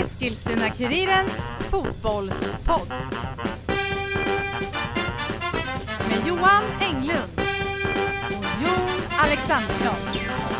[0.00, 1.32] Eskilstuna-Kurirens
[1.70, 2.92] fotbollspodd.
[6.08, 7.40] Med Johan Englund
[8.28, 10.59] och Jon Alexandersson.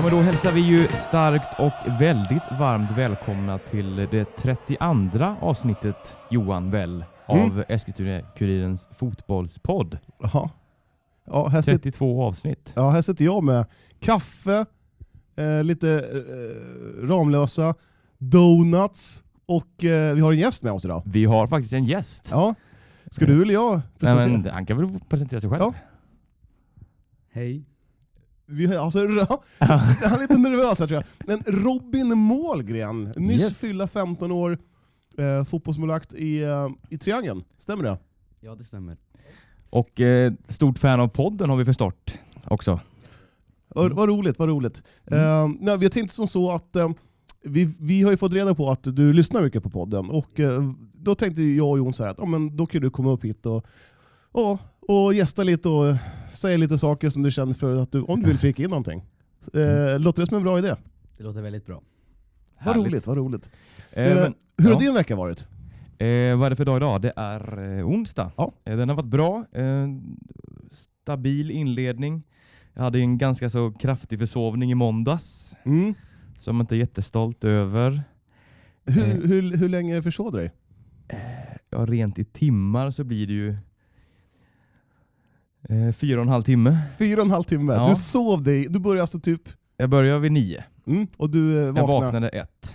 [0.00, 6.16] Ja, men då hälsar vi ju starkt och väldigt varmt välkomna till det 32 avsnittet,
[6.30, 7.62] Johan Väll, av Mm.
[7.68, 9.98] Eskilstuna-Kurirens fotbollspodd.
[11.24, 12.72] Ja, här, sit, 32 avsnitt.
[12.76, 13.66] ja, här sitter jag med
[13.98, 14.66] kaffe,
[15.36, 17.74] eh, lite eh, Ramlösa,
[18.18, 21.02] donuts och eh, vi har en gäst med oss idag.
[21.06, 22.28] Vi har faktiskt en gäst.
[22.32, 22.54] Ja.
[23.10, 24.26] Ska du eller jag Nej, presentera?
[24.28, 25.62] men han kan väl presentera sig själv?
[25.62, 25.74] Ja.
[27.32, 27.64] Hej.
[28.50, 28.98] Vi har, alltså,
[29.58, 31.26] han är lite nervös här tror jag.
[31.26, 33.58] Men Robin Målgren, nyss Yes.
[33.58, 34.58] fyllda 15 år,
[35.18, 37.44] eh, fotbollsmålvakt i, eh, i Triangeln.
[37.58, 37.98] Stämmer det?
[38.40, 38.96] Ja, det stämmer.
[39.70, 42.80] Och eh, stort fan av podden har vi förstått också.
[43.68, 44.82] Vad vad roligt, vad roligt.
[45.06, 45.24] Mm.
[45.24, 46.88] Eh, nej, vi tänkte som så att eh,
[47.44, 50.72] vi, vi har ju fått reda på att du lyssnar mycket på podden, och eh,
[50.94, 53.24] då tänkte jag och Jon så här att ja, men då kan du komma upp
[53.24, 53.66] hit och,
[54.32, 55.94] och, och gästa lite och
[56.32, 59.04] säga lite saker som du känner för att du, om du vill flika in någonting.
[59.54, 60.74] Eh, låter det som en bra idé?
[61.16, 61.82] Det låter väldigt bra.
[62.64, 62.92] Vad Härligt.
[62.92, 63.50] roligt, vad roligt.
[63.92, 64.78] Eh, Eh, men, hur har ja.
[64.78, 65.46] din vecka varit?
[65.98, 67.02] Eh, vad är det för dag idag?
[67.02, 68.32] Det är eh, onsdag.
[68.36, 68.52] Ja.
[68.64, 69.44] Eh, den har varit bra.
[69.52, 69.86] Eh,
[71.02, 72.22] stabil inledning.
[72.74, 75.56] Jag hade en ganska så kraftig försovning i måndags.
[75.64, 75.94] Mm.
[76.38, 78.02] Som jag inte är jättestolt över.
[78.86, 79.20] Hur, Eh.
[79.28, 80.52] hur, hur länge försov du dig?
[81.70, 83.56] Ja, rent i timmar så blir det ju
[85.68, 86.78] eh, fyra och en halv timme.
[86.98, 87.72] Fyra och en halv timme.
[87.72, 87.86] Ja.
[87.88, 89.42] Du sov dig, du började alltså typ,
[89.76, 90.64] Jag börjar vid nio.
[90.86, 92.74] mm, och du eh, Jag vaknade vaknade ett.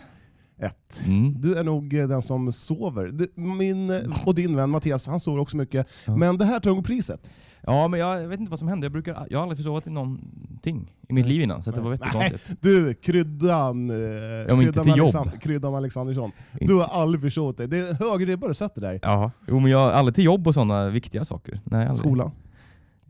[0.59, 1.01] ett.
[1.05, 1.41] Mm.
[1.41, 3.09] Du är nog eh, den som sover.
[3.13, 5.87] Du, min eh, och din vän Mattias, han sover också mycket.
[6.05, 6.15] Ja.
[6.15, 7.31] Men det här tar nog priset.
[7.67, 8.85] Ja, men jag vet inte vad som hände.
[8.85, 11.91] Jag, brukar, jag har aldrig försovit i någonting i mitt liv innan, så det var
[11.91, 12.51] jättekonstigt.
[12.61, 15.09] Du, kryddan, eh, inte kryddan, till jobb.
[15.09, 16.31] Alexan- kryddan Alexandersson.
[16.53, 17.67] Inte- Du har aldrig försovit dig.
[17.67, 18.99] Det är hög ribba du sätter där.
[19.01, 21.61] Ja, jo, men jag aldrig till jobb och sådana viktiga saker.
[21.63, 21.97] Nej, aldrig.
[21.97, 22.31] Skolan.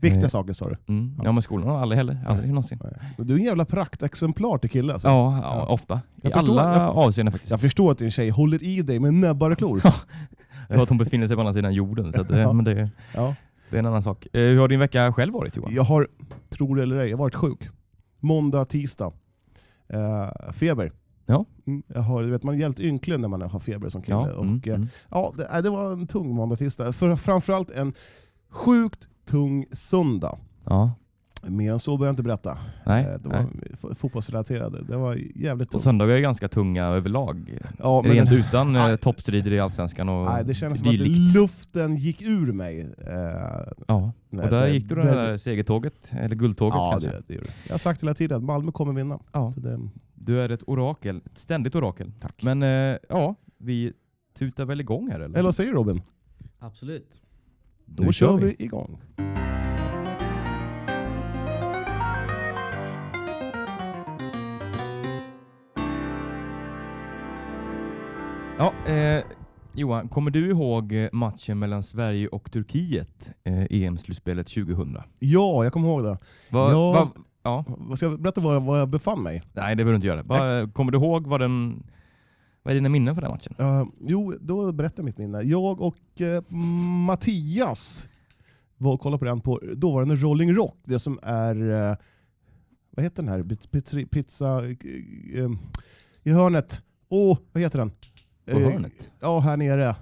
[0.00, 0.76] Viktiga saker sa du.
[0.86, 1.20] Mm.
[1.24, 2.24] Ja, men skolan har aldrig heller.
[2.28, 2.80] Aldrig någonsin.
[3.18, 5.08] Du är en jävla praktexemplar till kille alltså.
[5.08, 5.94] Ja, ja, ofta.
[5.94, 7.50] I Jag förstår- alla jag- avseenden faktiskt.
[7.50, 9.80] Jag förstår att din tjej håller i dig med näbbar och klor.
[10.68, 12.52] Jag tror att hon befinner sig på andra sidan jorden, så att, eh, Ja.
[12.52, 13.34] men det, Ja.
[13.70, 14.26] det är en annan sak.
[14.32, 15.74] Eh, hur har din vecka själv varit Johan?
[15.74, 16.08] Jag har,
[16.48, 17.68] tror det eller ej, jag har varit sjuk.
[18.20, 19.12] Måndag, tisdag.
[19.88, 20.92] Eh, feber.
[21.26, 21.44] Ja.
[21.66, 24.16] Mm, jag har, du vet, man är helt ynklig när man har feber som kille.
[24.16, 24.88] Ja, och, mm, eh, mm.
[25.10, 26.92] Ja, det, det var en tung måndag, tisdag.
[26.92, 27.92] För, framförallt en
[28.50, 30.38] sjukt tung söndag.
[30.64, 30.90] ja.
[31.48, 32.58] Mer än så behöver jag inte berätta.
[32.86, 33.42] Nej, Eh, det nej.
[33.80, 34.82] var f- fotbollsrelaterade.
[34.88, 35.84] Det var jävligt Och tungt.
[35.84, 37.58] söndagar är ganska tunga överlag.
[37.78, 38.98] Ja, men Rent det, utan Nej.
[38.98, 41.28] toppstrider i Allsvenskan och nej, det kändes som dylikt.
[41.30, 42.80] att luften gick ur mig.
[42.80, 47.10] Eh, Ja, när och där det- gick du det där segertåget, eller guldtåget Ja, kanske.
[47.10, 47.50] det, det det.
[47.66, 49.18] Jag har sagt hela tiden att Malmö kommer vinna.
[49.32, 49.52] Ja.
[49.56, 49.80] Det,
[50.14, 52.12] Du är ett orakel, ett ständigt orakel.
[52.20, 52.42] tack.
[52.42, 53.92] Men eh, ja, vi
[54.38, 55.34] tutar väl igång här eller?
[55.34, 56.02] Eller vad säger du Robin?
[56.58, 57.20] Absolut.
[57.86, 58.98] Då Nu kör vi igång.
[68.58, 69.24] Ja, eh,
[69.74, 74.98] Johan, kommer du ihåg eh, matchen mellan Sverige och Turkiet, eh, EM-slutspelet 2000?
[75.18, 76.18] Ja, jag kommer ihåg det.
[76.50, 76.92] Va, Ja.
[76.92, 77.08] va,
[77.42, 77.64] ja.
[77.96, 79.42] Ska jag berätta var, var jag befann mig?
[79.52, 80.22] Nej, det behöver du inte göra.
[80.22, 81.82] Va, kommer du ihåg vad den...
[82.66, 83.54] Vad är dina minnen från den matchen?
[83.60, 85.42] Uh, jo, då berättar jag mitt minne.
[85.42, 86.42] Jag och eh,
[87.06, 88.08] Mattias
[88.76, 91.96] var och kollade på den på dåvarande Rolling Rock, det som är, eh,
[92.90, 95.50] vad heter den här, pizza, eh,
[96.22, 96.82] i hörnet.
[97.08, 97.90] Åh, vad heter den?
[98.50, 99.10] På hörnet?
[99.20, 99.96] Ja, här nere.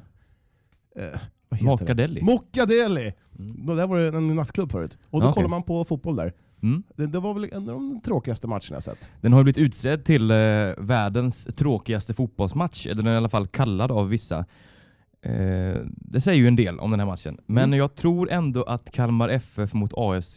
[1.60, 2.22] Mockadelli?
[2.22, 3.12] Mockadelli!
[3.38, 3.76] Mm.
[3.76, 4.98] Där var det en nattklubb förut.
[5.10, 5.34] Och då Okej.
[5.34, 6.32] kollade man på fotboll där.
[6.62, 6.82] Mm.
[6.96, 9.10] Det, det var väl en av de tråkigaste matcherna jag sett.
[9.20, 10.36] Den har blivit utsedd till eh,
[10.78, 14.38] världens tråkigaste fotbollsmatch, eller den är i alla fall kallad av vissa.
[15.22, 17.38] Eh, det säger ju en del om den här matchen.
[17.46, 17.78] Men Mm.
[17.78, 20.36] jag tror ändå att Kalmar FF mot AFC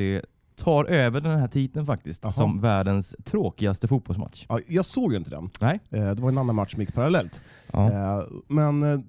[0.55, 2.31] tar över den här titeln faktiskt, Jaha.
[2.31, 4.45] som världens tråkigaste fotbollsmatch.
[4.49, 5.49] Ja, jag såg ju inte den.
[5.59, 5.79] Nej.
[5.91, 7.41] Eh, det var en annan match som gick parallellt.
[7.73, 7.91] Ja.
[7.91, 8.99] Eh, men eh,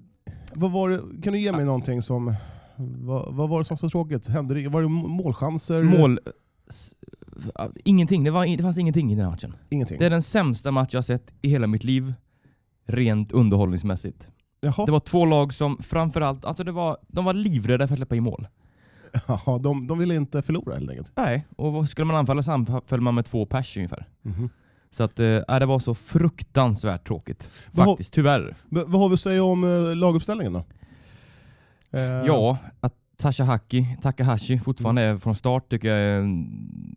[0.53, 2.33] vad var det, kan du ge mig någonting som...
[2.77, 4.27] Vad, vad var det som var så tråkigt?
[4.27, 5.83] Hände det, var det målchanser?
[5.83, 6.19] Mål...
[7.83, 9.53] Ingenting, det, var, det fanns ingenting i den här matchen.
[9.69, 9.99] Ingenting?
[9.99, 12.13] Det är den sämsta match jag har sett i hela mitt liv,
[12.85, 14.29] rent underhållningsmässigt.
[14.61, 14.85] Jaha.
[14.85, 18.15] Det var två lag som framförallt, alltså det var, de var livrädda för att släppa
[18.15, 18.47] in mål.
[19.27, 21.11] Jaha, de, de ville inte förlora helt enkelt.
[21.15, 24.07] Nej, och skulle man anfalla så anföll man med två pers ungefär.
[24.21, 24.49] Mhm.
[24.91, 27.51] Så att, eh, det var så fruktansvärt tråkigt.
[27.77, 28.55] Har- Faktiskt, tyvärr.
[28.69, 30.63] Men vad har vi att säga om eh, laguppställningen då?
[31.91, 36.95] Eh, Ja, att Tashahaki, Takahashi fortfarande är från start tycker jag är en,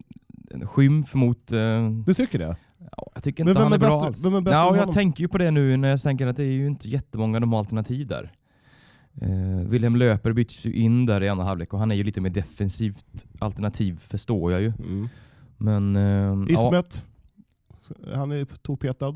[0.50, 1.52] en skymf mot...
[1.52, 2.56] Eh, Du tycker det?
[2.96, 4.24] ja, jag tycker inte han är, är bra alls.
[4.24, 6.36] vem är bättre ja, än jag tänker ju på det nu när jag tänker att
[6.36, 8.32] det är ju inte jättemånga de har alternativ där.
[9.20, 12.20] Eh, Wilhelm Löper byts ju in där i andra halvlek och han är ju lite
[12.20, 14.72] mer defensivt alternativ förstår jag ju.
[14.78, 15.08] Mm.
[15.56, 17.06] Men eh, ja, Ismet,
[18.14, 19.14] han är tokpetad.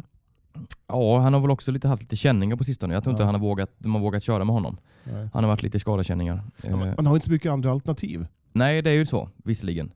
[0.88, 2.94] Ja, han har väl också lite haft lite känningar på sistone.
[2.94, 3.26] Jag tror inte Ja.
[3.26, 4.76] han har vågat, de har vågat köra med honom.
[5.04, 5.28] Nej.
[5.32, 6.42] Han har varit lite skadekänningar.
[6.62, 8.26] Ja, Eh, Man har inte så mycket andra alternativ.
[8.52, 9.92] nej, det är ju så, visserligen.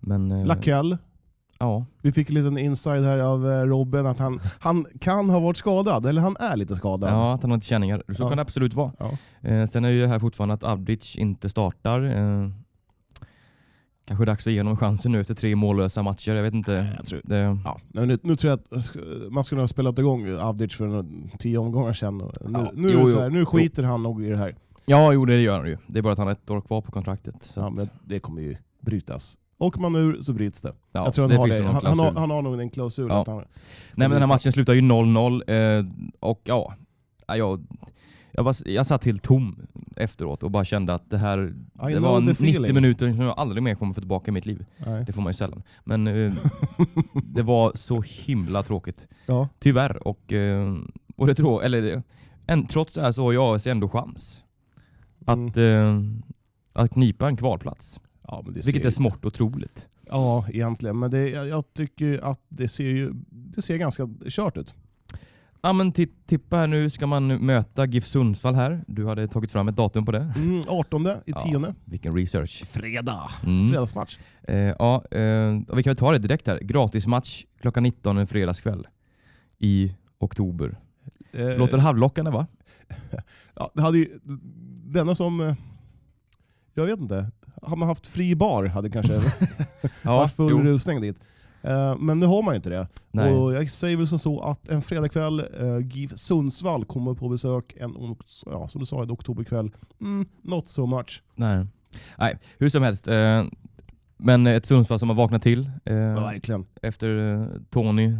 [0.00, 0.96] Men eh, Lakell,
[1.58, 5.40] ja, vi fick en liten inside här av eh, Robin att han, han kan ha
[5.40, 7.10] varit skadad, eller han är lite skadad.
[7.12, 8.02] ja, att han har inte känningar.
[8.08, 8.28] Så Ja.
[8.28, 8.92] kan det absolut vara.
[8.98, 9.10] Ja.
[9.48, 12.02] Eh, sen är ju det här fortfarande att Avdic inte startar.
[12.02, 12.48] Eh,
[14.04, 16.34] kanske dags att ge honom chansen nu efter tre mållösa matcher.
[16.34, 16.94] Jag vet inte.
[16.96, 18.94] Jag tror- Det, Ja, nu, nu tror jag att
[19.30, 21.04] man skulle ha spelat igång Avdic för
[21.38, 22.18] tio omgångar sedan.
[22.18, 23.18] Nu, Ja, nu, jo, det jo.
[23.20, 24.56] här, nu skiter han nog i det här.
[24.84, 25.76] ja, jo det gör han ju.
[25.86, 27.42] Det är bara att han har ett år kvar på kontraktet.
[27.42, 29.38] Så Ja, att, men det kommer ju brytas.
[29.58, 30.72] Åker man ur så bryts det.
[30.92, 31.56] ja, jag tror det han har det.
[31.56, 33.08] ju någon Han, han, har, han har nog en klausul.
[33.08, 33.20] Ja.
[33.20, 33.44] Att han, Nej
[33.94, 35.86] men den här matchen slutar ju 0-0 eh,
[36.20, 36.74] och ja,
[37.36, 37.58] ja,
[38.32, 41.54] jag, jag, var, jag satt helt tom efteråt och bara kände att det här
[41.88, 42.74] I det var the 90 feeling.
[42.74, 44.64] minuter som jag aldrig mer kommer få tillbaka i mitt liv.
[44.86, 45.04] nej.
[45.06, 45.62] Det får man ju sällan.
[45.84, 46.32] Men eh,
[47.24, 49.06] det var så himla tråkigt.
[49.26, 49.48] Ja.
[49.58, 50.08] Tyvärr.
[50.08, 50.74] Och, eh,
[51.16, 52.02] och det tror, eller,
[52.46, 54.44] en, trots det här så har ju AFC ändå chans
[55.26, 56.00] att, eh,
[56.72, 58.00] att knipa en kvalplats.
[58.28, 59.88] Ja, men det Vilket är smått otroligt.
[60.06, 60.98] Ja, egentligen.
[60.98, 64.74] Men det, jag, jag tycker att det ser, ju, det ser ganska kört ut.
[65.64, 68.84] Ja men ti- tippa här nu ska man möta GIF Sundsvall här.
[68.86, 70.32] Du hade tagit fram ett datum på det.
[70.36, 71.40] Mm, 18 i Ja.
[71.40, 71.74] tionde.
[71.84, 72.64] Vilken research.
[72.70, 73.30] Fredag.
[73.46, 73.70] Mm.
[73.70, 74.18] Fredagsmatch.
[74.42, 76.58] Eh, ja, eh, och vi kan väl ta det direkt här.
[76.58, 78.86] Gratismatch klockan 19 en fredagskväll
[79.58, 80.78] i oktober.
[81.32, 82.46] Eh, Låter halvlockande va?
[83.54, 84.18] ja, det hade ju,
[84.84, 85.40] denna som...
[85.40, 85.54] eh,
[86.74, 87.30] Jag vet inte.
[87.62, 89.20] Har man haft fri bar hade kanske
[90.04, 91.16] varit full rusning dit.
[91.62, 92.88] Eh, Men nu har man inte det.
[93.10, 93.32] Nej.
[93.34, 97.74] Och jag säger väl som så att en fredagkväll, uh, GIF Sundsvall kommer på besök
[97.76, 98.16] en,
[98.46, 99.70] ja, som du sa, en oktoberkväll.
[100.00, 101.22] Mm, not so much.
[101.34, 101.66] Nej.
[102.18, 103.08] Nej, hur som helst.
[103.08, 103.44] Eh,
[104.16, 106.66] men ett Sundsvall som har vaknat till eh, Ja, verkligen.
[106.82, 108.16] efter eh, Tony,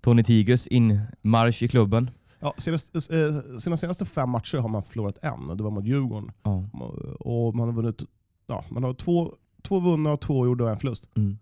[0.00, 2.10] Tony Tigers inmarsch i klubben.
[2.40, 6.30] Ja, senast, eh, sina senaste fem matcher har man förlorat en, det var mot Djurgården.
[6.42, 6.64] Ja.
[7.20, 8.02] Och man har vunnit,
[8.46, 11.08] ja, man har två, två vunna, och två gjorda och en förlust.
[11.16, 11.38] Mm.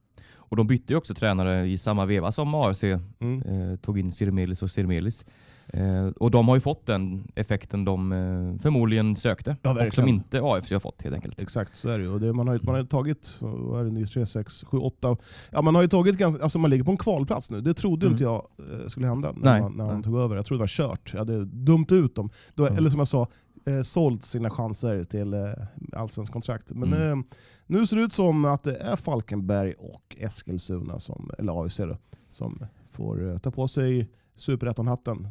[0.49, 2.85] Och de bytte ju också tränare i samma veva som AFC
[3.19, 3.43] Mm.
[3.43, 5.25] eh, tog in Sirmelis och Sirmelis.
[5.73, 9.56] Eh, och de har ju fått den effekten de eh, förmodligen sökte.
[9.62, 11.41] Ja, och som inte AFC har fått helt enkelt.
[11.43, 12.19] Exakt, så är det ju.
[12.19, 14.79] Det, man, har, ju- man har ju tagit, vad är det nu, 3, 6, 7,
[14.79, 15.17] 8.
[15.50, 17.61] Ja, man har ju tagit ganska, alltså man ligger på en kvalplats nu.
[17.61, 18.12] Det trodde Mm.
[18.15, 20.05] inte jag eh, skulle hända när, Nej, man, när han nej.
[20.05, 20.37] tog över.
[20.37, 21.11] Jag trodde det var kört.
[21.12, 22.31] Jag hade dömt ut dem.
[22.55, 22.79] Då, Mm.
[22.79, 23.27] Eller som jag sa,
[23.69, 25.41] eh, sålt sina chanser till eh,
[25.93, 26.73] allsvensk kontrakt.
[26.75, 27.19] Men Mm.
[27.19, 27.25] eh,
[27.67, 31.97] nu ser det ut som att det är Falkenberg och Eskilstuna, som, eller AFC då,
[32.29, 35.29] som får eh, ta på sig superettan-hatten.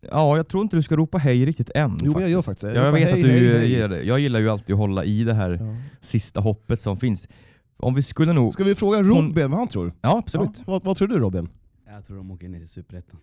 [0.00, 1.98] Ja, jag tror inte du ska ropa hej riktigt än.
[2.02, 2.68] Jo, men jag gör faktiskt det.
[2.68, 3.28] Jag Ja, jag vet hej, att du
[3.58, 3.88] hej, hej.
[3.88, 4.02] det.
[4.02, 5.76] Jag gillar ju alltid att hålla i det här Ja.
[6.00, 7.28] sista hoppet som finns.
[7.76, 8.52] Om vi skulle nog...
[8.52, 9.92] Ska vi fråga Robin vad han tror?
[10.00, 10.50] Ja, absolut.
[10.58, 11.48] Ja, vad, vad tror du Robin?
[11.86, 13.20] Jag tror de åker ner till Superettan.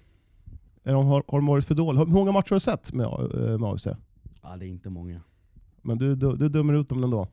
[0.85, 2.03] Har, har de varit för dåliga?
[2.05, 3.87] Hur många matcher har du sett med, eh, med AFC?
[4.41, 5.21] Ja, det är inte många.
[5.81, 7.27] Men du, du, du dömer ut dem ändå?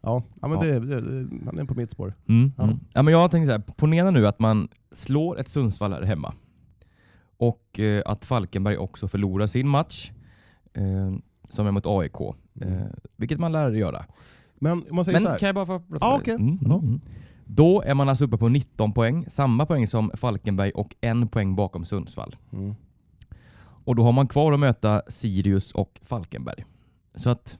[0.00, 0.64] Ja, ja men Ja.
[0.64, 2.14] Det, det, det, han är på mitt spår.
[2.28, 2.64] Mm, Ja.
[2.64, 2.78] mm.
[2.92, 6.34] Ja, men jag tänkte så här, ponera nu att man slår ett Sundsvall här hemma
[7.36, 10.12] och eh, att Falkenberg också förlorar sin match
[10.72, 11.12] eh,
[11.48, 12.20] som är mot AIK.
[12.60, 12.86] Eh,
[13.16, 14.04] vilket man lär göra.
[14.54, 15.38] Men man säger Men så här.
[15.38, 16.18] kan jag bara få prata dig?
[16.20, 16.34] okej.
[16.34, 17.00] Mm, mm, mm.
[17.44, 21.54] Då är man alltså uppe på 19 poäng, samma poäng som Falkenberg och en poäng
[21.54, 22.36] bakom Sundsvall.
[23.84, 26.64] Och då har man kvar att möta Sirius och Falkenberg.
[27.14, 27.58] Så att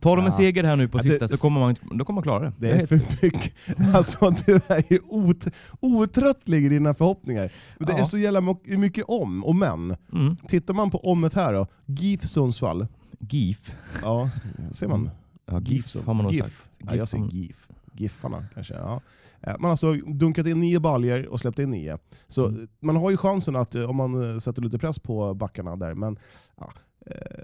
[0.00, 0.36] Tar de en Ja.
[0.36, 2.52] seger här nu på Ja, det- sista så kommer man, då kommer man klara det.
[2.58, 3.52] Det är för mycket.
[3.94, 5.44] Alltså du är ju ot,
[5.80, 7.52] otröttlig i dina förhoppningar.
[7.78, 7.98] Det Ja.
[7.98, 9.96] är så jävla mycket om och men.
[10.12, 10.36] Mm.
[10.36, 12.86] Tittar man på ommet här då, GIF Sundsvall.
[13.18, 13.74] GIF.
[14.02, 14.30] Ja,
[14.72, 15.10] ser man?
[15.46, 16.44] Ja, GIF Sun- har man nog GIF.
[16.44, 16.68] sagt.
[16.78, 17.68] Ja, jag säger GIF.
[17.92, 18.74] Giffarna kanske.
[18.74, 19.00] Ja.
[19.42, 21.98] Eh, Man har alltså dunkat in nio baljer och släppt in nio.
[22.28, 22.68] Så Mm.
[22.80, 25.94] man har ju chansen att, eh, om man eh, sätter lite press på backarna där,
[25.94, 26.18] men
[26.56, 26.72] ja,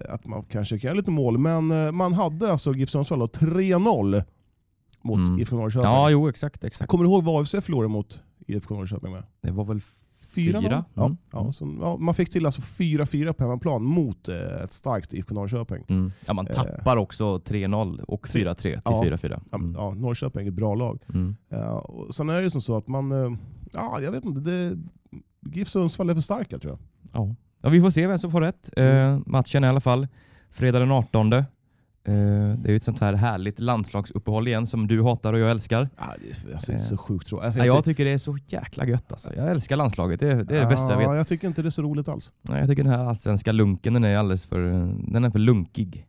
[0.09, 1.39] att man kanske kan göra lite mål.
[1.39, 4.23] Men man hade alltså GIF Sundsvall då 3-0
[5.03, 5.39] mot Mm.
[5.41, 5.85] IFK Norrköping.
[5.91, 6.65] Ja, jo exakt.
[6.65, 6.89] exakt.
[6.91, 9.23] Kommer du ihåg vad AFC förlorade mot IFK Norrköping med?
[9.41, 9.81] Det var väl
[10.35, 10.61] Fyra?
[10.63, 10.71] Fyra.
[10.71, 10.85] noll?
[10.95, 11.17] Ja, Mm.
[11.33, 15.35] ja, så, ja, man fick till alltså 4-4 på hemmaplan mot eh, ett starkt IFK
[15.35, 15.85] Norrköping.
[15.89, 16.13] Mm.
[16.27, 16.55] Ja, man Eh.
[16.55, 19.03] tappar också 3-0 och 4-3 till Ja.
[19.05, 19.41] 4-4.
[19.51, 19.75] Ja, Mm.
[19.79, 20.99] ja, Norrköping är ett bra lag.
[21.15, 21.37] Mm.
[21.49, 23.39] Ja, och sen är det som så att man, eh,
[23.73, 24.41] ja, jag vet inte.
[24.51, 24.79] Det,
[25.53, 26.79] GIF Sundsvall är för starka tror jag.
[27.23, 27.35] Ja.
[27.63, 28.71] ja, vi får se vem som får rätt.
[28.77, 29.15] Mm.
[29.15, 30.09] Eh, matchen i alla fall.
[30.51, 31.31] Fredag den 18.
[32.07, 32.15] Eh,
[32.59, 35.89] det är ju ett sånt här härligt landslagsuppehåll igen som du hatar och jag älskar.
[35.99, 37.45] Ja, det, är, alltså, det är så sjukt tråkigt.
[37.47, 39.35] Alltså, Ja, jag tyck- tycker det är så jäkla gött alltså.
[39.37, 41.07] Jag älskar landslaget, det är det, är det bästa jag vet.
[41.07, 42.33] Ja, jag tycker inte det är så roligt alls.
[42.43, 44.61] Nej, Jag tycker den här allsvenska lunken den är alldeles för,
[45.13, 46.07] den är för lunkig.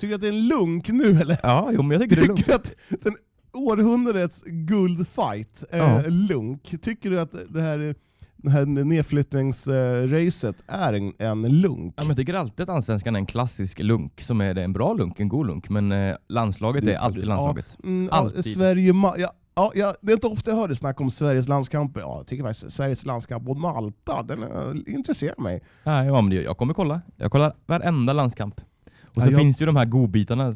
[0.00, 1.38] Tycker du att det är en lunk nu eller?
[1.42, 2.36] Ja, jo, men jag tycker det är.
[2.36, 2.72] Tycker du att
[3.04, 3.16] den
[3.52, 6.02] århundradets guldfight är Ja.
[6.06, 6.82] lunk?
[6.82, 7.94] Tycker du att det här,
[8.36, 11.94] det här nedflyttningsracet är en, en lunk?
[11.96, 14.72] Ja, men jag tycker alltid att allsvenskan är en klassisk lunk, som är det en
[14.72, 15.68] bra lunk, en god lunk.
[15.68, 17.76] Men eh, landslaget Det är alltid ja, landslaget.
[17.84, 18.44] Mm, ja, Alltid.
[18.54, 19.14] Sverige, ja,
[19.54, 22.00] ja, ja, det är inte ofta jag hör det snack om Sveriges landskamper.
[22.00, 25.62] Ja, jag tycker faktiskt Sveriges landskamp mot Malta, den uh, intresserar mig.
[25.84, 27.00] Nej, ja, men det- jag kommer kolla.
[27.16, 28.60] Jag kollar varenda landskamp.
[29.04, 30.48] Och så Ja, jag- finns det ju de här godbitarna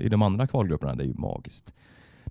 [0.00, 1.74] i de andra kvalgrupperna, det är ju magiskt.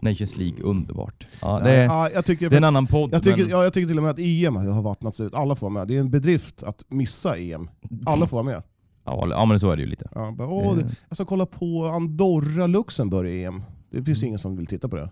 [0.02, 1.28] Nations League, underbart.
[1.42, 3.10] Ja, det, är, ja, jag, tycker det är en annan podd.
[3.14, 5.34] jag, tycker, men, ja, jag tycker till och med att EM har vattnats ut.
[5.34, 5.88] Alla får vara med.
[5.88, 7.70] Det är en bedrift att missa EM.
[8.06, 8.64] Alla får vara med.
[9.06, 10.08] ja, ja, men så är det ju lite.
[10.16, 13.64] Ja, bara, åh, det, Eh, jag ska kolla på Andorra-Luxemburg i EM.
[13.90, 14.28] Det finns Mm.
[14.28, 15.10] ingen som vill titta på det.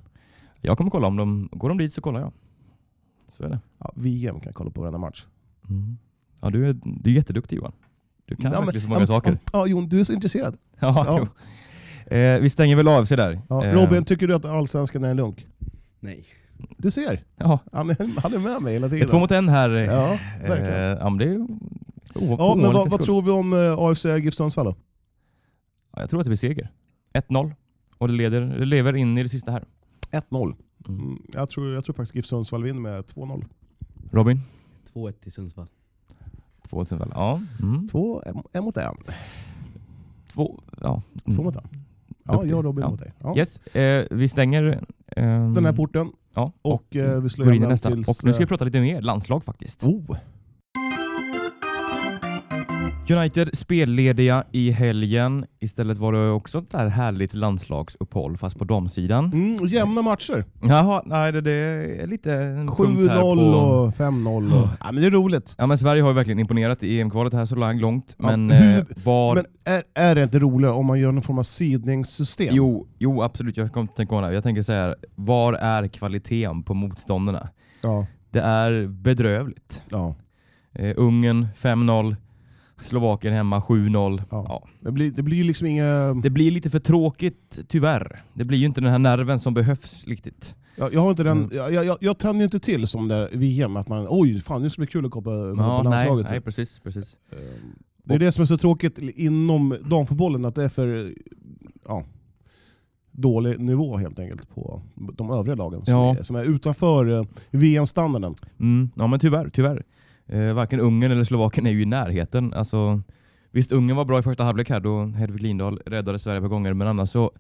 [0.61, 2.31] Jag kommer kolla om de, går de dit så kollar jag.
[3.29, 3.59] Så är det.
[3.79, 5.25] Ja, VM kan jag kolla på varenda match.
[5.69, 5.97] Mm.
[6.41, 7.71] Ja, du är, du är jätteduktig Johan.
[8.25, 9.31] Du kan ja, verkligen så många ja, saker.
[9.31, 10.57] Ja, ja, Jon, du är så intresserad.
[10.79, 11.27] Ja, Ja.
[12.07, 13.41] Eh, vi stänger väl av sig där.
[13.49, 15.47] Ja, Eh, Robin, tycker du att allsvenskan är en lunk?
[15.99, 16.25] Nej.
[16.77, 19.07] Du ser, Ja, han är, han är med mig hela tiden.
[19.07, 19.69] två mot en här.
[19.75, 20.73] eh, Ja, verkligen.
[20.73, 24.05] eh, ja, men det är o- Ja, men vad, vad tror vi om uh, AFC
[24.05, 24.75] GIF Sundsvall då?
[25.95, 26.69] Ja, jag tror att det blir seger.
[27.13, 27.51] 1-0.
[27.97, 29.63] Och det, leder, det lever in i det sista här.
[30.11, 30.55] 1-0.
[30.87, 31.01] Mm.
[31.01, 33.45] Mm, jag, tror, jag tror faktiskt GIF Sundsvall vinner med 2-0.
[34.11, 34.41] Robin?
[34.93, 35.67] 2-1 till Sundsvall.
[36.69, 37.09] 2 väl?
[37.13, 37.41] Ja.
[37.61, 37.87] Mm.
[37.87, 38.95] Två, en, en mot en.
[40.33, 41.01] Två, ja.
[41.25, 41.43] Två Mm.
[41.45, 41.84] mot en.
[42.27, 42.89] Ja, jag och Robin Ja.
[42.89, 43.13] mot dig.
[43.19, 43.37] Ja.
[43.37, 44.83] Yes, eh, vi stänger
[45.15, 46.11] ehm, Den här porten.
[46.35, 49.01] ja, och, eh, vi slår igen tills, Och nu ska vi eh, prata lite mer
[49.01, 49.83] landslag faktiskt.
[49.83, 50.17] Oh.
[53.09, 55.45] United spellediga i helgen.
[55.59, 59.25] Istället var det också ett där härligt landslagsuppehåll fast på damsidan.
[59.33, 60.45] Mm, jämna matcher.
[60.61, 63.21] Jaha, nej det, det är lite en punkt här 7-0
[63.51, 63.57] på...
[63.57, 64.53] och 5-0.
[64.61, 64.67] Och...
[64.79, 65.55] Ja, men det är roligt.
[65.57, 68.15] Ja men Sverige har ju verkligen imponerat i EM-kvalet här så långt.
[68.19, 69.35] Ja, Men hur- eh, var...
[69.35, 72.49] Men är, är det inte roligare om man gör någon form av sidningssystem?
[72.55, 74.33] Jo, jo absolut, jag kommer tänka på det.
[74.33, 77.49] Jag tänker så här, var är kvaliteten på motståndarna?
[77.81, 78.05] Ja.
[78.31, 79.81] Det är bedrövligt.
[79.89, 80.15] ja.
[80.79, 82.15] Eh, Ungern 5-0,
[82.85, 84.21] Slovakien hemma 7-0.
[84.31, 84.45] Ja.
[84.49, 84.67] Ja.
[84.79, 86.13] Det, blir, det blir liksom inga...
[86.13, 88.23] Det blir lite för tråkigt tyvärr.
[88.33, 90.55] Det blir ju inte den här nerven som behövs riktigt.
[90.77, 91.49] Jag, jag, har inte den, Mm.
[91.73, 94.69] jag, jag, jag tänder ju inte till som det VM, att man oj, fan nu
[94.69, 96.27] ska det bli kul att kolla på, Ja, på nej, landslaget.
[96.29, 97.17] nej, precis, precis.
[97.31, 101.13] Ehm, Det är det som är så tråkigt inom damfotbollen, att det är för
[101.87, 102.03] ja,
[103.11, 106.17] dålig nivå helt enkelt på de övriga lagen som, Ja.
[106.17, 108.35] är, som är utanför eh, VM-standarden.
[108.59, 109.83] Mm, ja men tyvärr, tyvärr.
[110.27, 112.53] Eh, varken Ungern eller Slovakien är ju i närheten.
[112.53, 113.01] Alltså,
[113.51, 116.73] visst, Ungern var bra i första halvlek här då Hedvig Lindahl räddade Sverige på gånger,
[116.73, 117.31] men annars så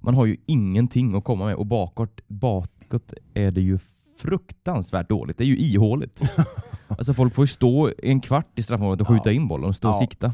[0.00, 3.78] man har ju ingenting att komma med och bakåt, bakåt är det ju
[4.18, 5.38] fruktansvärt dåligt.
[5.38, 6.22] Det är ju ihåligt.
[6.88, 9.32] alltså folk får ju stå en kvart i straffområdet och skjuta Ja.
[9.32, 9.92] in bollen och stå Ja.
[9.94, 10.32] och sikta.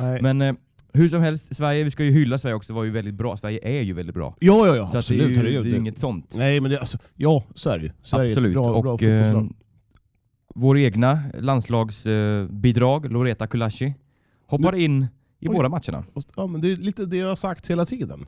[0.00, 0.22] Nej.
[0.22, 0.54] Men eh,
[0.92, 3.36] hur som helst, Sverige, vi ska ju hylla Sverige också, var ju väldigt bra.
[3.36, 4.34] Sverige är ju väldigt bra.
[4.40, 5.38] ja, ja, ja, så att det är absolut.
[5.38, 6.34] ju, det är ju inget sånt.
[6.34, 7.92] Nej, men det, alltså, ja, Sverige.
[8.02, 8.52] Sverige är ett Absolut.
[8.54, 9.56] Bra, bra och eh, fotbollslag.
[10.54, 13.94] Vår egna landslagsbidrag, bidrag, Loreta Kulashi,
[14.46, 15.06] hoppar in
[15.38, 15.54] i Oj.
[15.54, 16.04] båda matcherna.
[16.36, 18.26] Ja, men det är lite det jag har sagt hela tiden.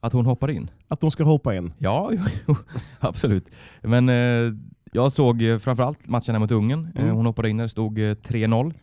[0.00, 0.70] Att hon hoppar in.
[0.88, 1.70] Att de ska hoppa in.
[1.78, 2.10] Ja,
[2.46, 2.56] jo,
[3.00, 3.48] absolut.
[3.82, 4.54] Men eh,
[4.92, 6.88] jag såg eh, framförallt matchen här mot Ungern.
[6.94, 7.16] Eh, Mm.
[7.16, 8.74] hon hoppade in när det stod eh, 3-0.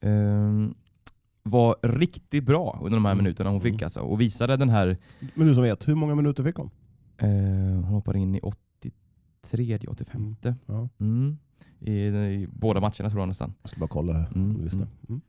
[0.00, 0.10] Eh,
[1.42, 3.24] var riktigt bra under de här Mm.
[3.24, 3.84] minuterna hon fick Mm.
[3.84, 4.00] alltså.
[4.00, 4.96] Och visade den här,
[5.34, 6.70] Men du som vet, hur många minuter fick hon?
[7.18, 7.28] eh,
[7.74, 10.36] hon hoppade in i 83, 85.
[10.66, 10.88] Ja.
[11.00, 11.38] Mm.
[11.80, 13.54] I, I båda matcherna tror jag nästan.
[13.62, 14.28] Jag ska bara kolla här.
[14.34, 14.86] Mm, Just det.
[15.08, 15.20] mm.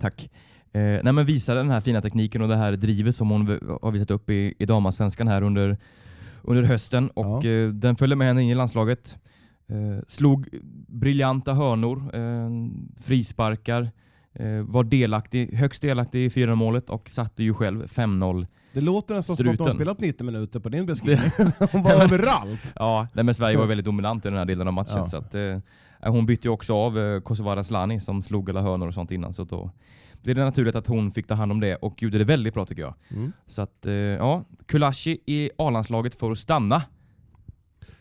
[0.00, 0.30] Tack.
[0.72, 3.46] Eh, nej men visade den här fina tekniken och det här drivet som hon
[3.82, 5.76] har visat upp i, i damallsvenskan här under,
[6.42, 7.10] under hösten.
[7.10, 7.50] Och Ja.
[7.50, 9.18] eh, den följde med henne in i landslaget.
[9.68, 10.48] Eh, slog
[10.88, 12.50] briljanta hörnor, eh,
[13.02, 13.90] frisparkar,
[14.32, 18.46] eh, var delaktig, högst delaktig i 4 målet och satte ju själv 5-0.
[18.72, 21.30] Det låter nästan som att de har spelat 90 minuter på din beskrivning.
[21.72, 22.72] Hon var överallt.
[22.76, 24.96] Ja, nej, men Sverige var väldigt dominant i den här delen av matchen.
[24.96, 25.04] Ja.
[25.04, 25.58] Så att, eh,
[26.02, 29.32] hon bytte ju också av eh, Kosovare Asllani som slog alla hörnor och sånt innan.
[29.32, 29.70] Så då
[30.22, 32.64] blev det naturligt att hon fick ta hand om det och gjorde det väldigt bra
[32.64, 32.94] tycker jag.
[33.08, 33.32] Mm.
[33.46, 36.82] Så att, eh, ja, Kulashi i A-landslaget för att stanna.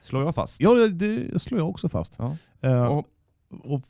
[0.01, 0.61] Slår jag fast.
[0.61, 2.15] Ja, det, det slår jag också fast.
[2.17, 2.35] Ja.
[2.61, 3.05] Eh, Och,
[3.63, 3.81] och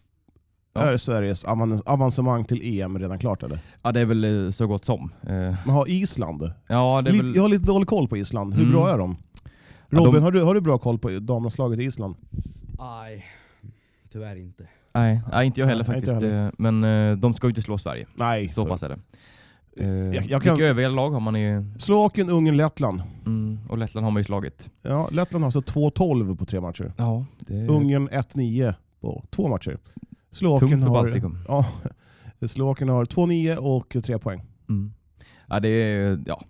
[0.73, 0.81] Ja.
[0.81, 3.59] är Sveriges avan- avancemang till EM redan klart eller?
[3.81, 5.11] ja, det är väl eh, så gott som.
[5.27, 5.35] Eh,
[5.65, 6.51] Man har Island.
[6.67, 7.35] ja, det är Lite, väl...
[7.35, 8.53] Jag har lite dålig koll på Island.
[8.53, 8.73] Hur Mm.
[8.73, 9.17] bra är de?
[9.89, 12.15] Ja, Robin, de- har, du, har du bra koll på damlandslaget i Island?
[12.79, 13.25] Nej,
[14.11, 14.67] tyvärr inte.
[14.93, 16.13] Nej, nej inte jag heller Nej, faktiskt.
[16.13, 16.45] heller.
[16.45, 18.05] Eh, Men de ska ju inte slå Sverige.
[18.15, 18.49] Nej.
[18.49, 18.99] Så pass är det.
[20.15, 21.65] Jag- jag kan- Vilka övriga lag har man i...
[21.77, 23.01] Slovakien, Ungern, Lettland.
[23.25, 24.69] Mm, och Lettland har man ju slagit.
[24.81, 26.93] Ja, Lettland har alltså 2-12 på tre matcher.
[26.97, 29.77] Ja, det Ungern 1-9 på två matcher.
[30.31, 31.37] Slovakien för har, Baltikum.
[31.47, 31.65] ja,
[32.47, 34.43] Slovakien har 2-9 och 3 poäng.
[34.69, 34.93] Mm.
[35.47, 36.19] Ja, det är...
[36.25, 36.41] Ja,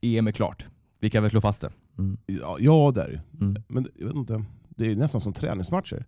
[0.00, 0.66] EM är klart.
[1.00, 1.70] Vi kan väl slå fast det.
[1.98, 2.16] Mm.
[2.26, 3.44] Ja, ja det är det.
[3.44, 3.62] Mm.
[3.68, 6.04] Men jag vet inte, det är nästan som träningsmatcher.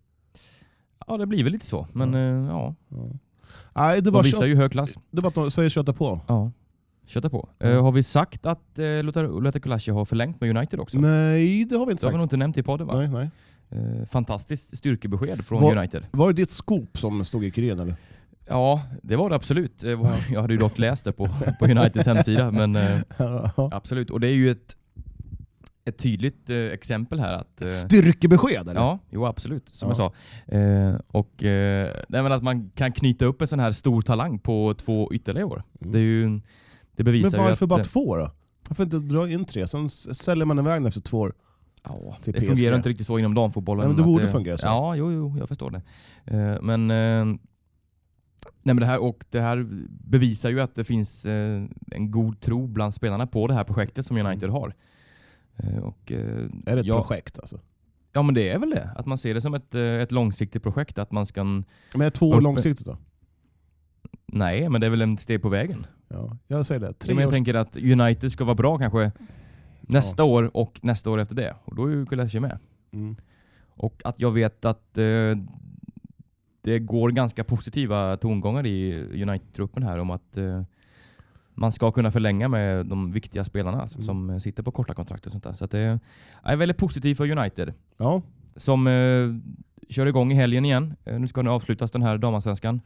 [1.07, 1.87] Ja, det blir väl lite så.
[1.93, 2.19] Men Ja.
[2.19, 3.09] eh, ja, Ja.
[3.75, 4.97] Nej, det de visar ju hög klass.
[5.11, 6.21] det var att de säger köta på.
[6.27, 6.51] Ja,
[7.05, 7.49] kötta på.
[7.59, 7.65] Ja.
[7.67, 10.99] Eh, har vi sagt att eh, Lothar Kulaschi har förlängt med United också?
[10.99, 12.23] Nej, det har vi inte Det har vi nog sagt.
[12.23, 12.97] inte nämnt i podden va?
[12.97, 13.29] Nej, nej.
[13.69, 16.05] Eh, fantastiskt styrkebesked från Vad- United.
[16.11, 17.95] Var det ditt skop som stod i Kuriren eller?
[18.49, 19.83] Ja, det var det absolut.
[19.83, 24.09] Eh, var- Jag hade ju dock läst det på, på Uniteds hemsida, men eh, absolut.
[24.09, 24.77] Och det är ju ett,
[25.85, 27.61] ett tydligt eh, exempel här att...
[27.61, 28.81] eh, Styrkebesked eller?
[28.81, 29.91] Ja, jo absolut, som Ja.
[29.91, 31.01] jag sa.
[31.07, 34.73] Och eh, nej, men att man kan knyta upp en sån här stor talang på
[34.73, 35.63] två ytterligare år.
[35.81, 35.91] Mm.
[35.91, 36.39] Det, är ju, det
[36.95, 38.31] Men bevisar varför ju bara två då?
[38.69, 41.33] Varför inte dra in tre, sen säljer man iväg den efter två år?
[41.89, 42.45] Ja, det PSG.
[42.45, 43.79] fungerar inte riktigt så inom damfotbollen.
[43.79, 44.65] Nej, men det borde fungera så.
[44.67, 45.81] Ja, jo, jo, jag förstår det.
[46.25, 47.25] Eh, men, eh,
[48.63, 52.39] nej, men det, här, och det här bevisar ju att det finns eh, en god
[52.39, 54.73] tro bland spelarna på det här projektet som United har.
[55.57, 56.63] Eh, och, eh, Mm.
[56.65, 57.59] Är det ett ja, projekt alltså?
[58.13, 58.89] Ja men det är väl det.
[58.95, 60.99] Att man ser det som ett, eh, ett långsiktigt projekt.
[60.99, 61.43] Att man ska...
[61.43, 62.43] Men är två år Uppe.
[62.43, 62.97] långsiktigt då?
[64.25, 65.85] Nej, men det är väl en steg på vägen.
[66.07, 66.93] Ja, jag säger det.
[66.93, 67.31] Tre men jag år.
[67.31, 69.11] tänker att United ska vara bra kanske
[69.87, 71.55] nästa år och nästa år efter det.
[71.65, 72.59] Och då är ju Kulaschi med.
[72.91, 73.15] Mm.
[73.69, 75.35] Och att jag vet att eh,
[76.61, 80.61] det går ganska positiva tongångar i United-truppen här om att eh,
[81.53, 84.05] man ska kunna förlänga med de viktiga spelarna som, Mm.
[84.05, 85.53] som sitter på korta kontrakt och sånt där.
[85.53, 85.99] Så att det
[86.43, 87.73] är väldigt positivt för United.
[87.97, 88.21] Ja,
[88.55, 89.35] Som eh,
[89.89, 90.95] kör igång i helgen igen.
[91.05, 92.81] Eh, nu ska den avslutas den här damallsvenskan.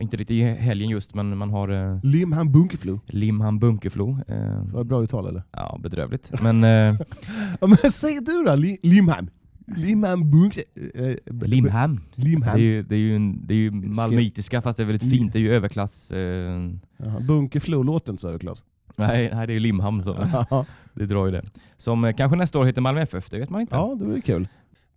[0.00, 3.00] Inte riktigt i helgen just, men man har eh, Limhamn Bunkeflo.
[3.06, 4.18] Limhamn Bunkeflo.
[4.28, 4.36] Eh,
[4.72, 5.42] Var det bra uttal eller?
[5.52, 6.32] ja, bedrövligt.
[6.42, 6.70] Men eh,
[7.60, 9.30] Ja, men säg du då, Li- Limhamn.
[9.76, 10.56] Limhamn Bunk...
[10.94, 12.00] eh, eh, Limhamn.
[12.16, 12.60] Det är Limhamn.
[12.60, 15.32] ju, det är ju, en- det är ju malmöitiska fast det är väldigt fint.
[15.32, 16.10] Det är ju överklass.
[16.10, 18.62] Eh, Jaha, Bunkeflo låter inte så överklass.
[18.96, 20.14] nej, nej, det är ju Limhamn som
[20.94, 21.42] det drar ju det.
[21.76, 23.76] Som eh, kanske nästa år heter Malmö FF, det vet man inte.
[23.76, 24.48] Ja, det blir kul.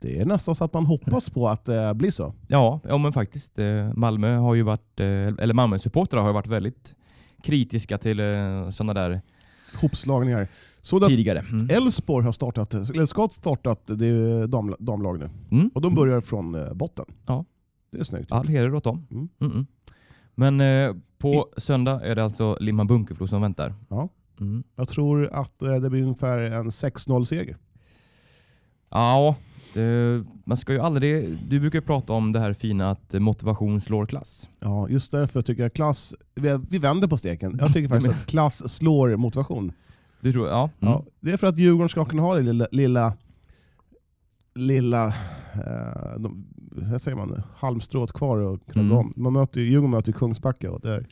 [0.01, 2.33] Det är nästan så att man hoppas på att det blir så.
[2.47, 3.59] Ja, ja men faktiskt.
[3.59, 6.95] Eh, Malmö har ju varit, eh, eller Malmö-supportrar har ju varit väldigt
[7.43, 9.21] kritiska till eh, sådana där
[9.81, 10.47] Hopslagningar.
[10.81, 11.39] Så tidigare.
[11.39, 11.67] Mm.
[11.71, 15.29] Elfsborg har startat, eller ska startat det dam, damlag nu.
[15.51, 15.71] Mm.
[15.73, 17.05] Och de börjar från eh, botten.
[17.25, 17.45] Ja.
[17.91, 18.31] Det är snyggt.
[18.31, 19.07] All heder åt dem.
[19.11, 19.29] Mm.
[19.39, 19.65] Mm -mm.
[20.35, 23.75] Men eh, på söndag är det alltså Limhamn Bunkeflo som väntar.
[23.89, 24.09] Ja.
[24.39, 24.63] Mm.
[24.75, 27.57] Jag tror att eh, det blir ungefär en 6-0-seger.
[28.89, 29.48] Ja, det,
[30.43, 31.37] man ska ju aldrig...
[31.49, 34.49] Du brukar prata om det här fina att motivation slår klass.
[34.59, 36.15] Ja, just därför tycker jag klass...
[36.69, 37.57] Vi, vänder på steken.
[37.59, 39.71] Jag tycker faktiskt att klass slår motivation.
[40.21, 40.69] Du tror, ja.
[40.79, 40.93] Mm.
[40.93, 42.67] Ja, det är för att Djurgården ska kunna ha det lilla...
[42.71, 43.13] lilla
[44.55, 45.07] lilla
[45.53, 48.95] eh, de, vad säger man, halmstrået kvar och kunna Mm.
[48.95, 49.13] gå om.
[49.15, 51.07] Man möter, ju- Djurgården möter Kungsbacka och där,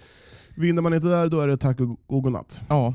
[0.55, 2.61] vinner man inte där då är det tack och, och godnatt.
[2.69, 2.93] Ja.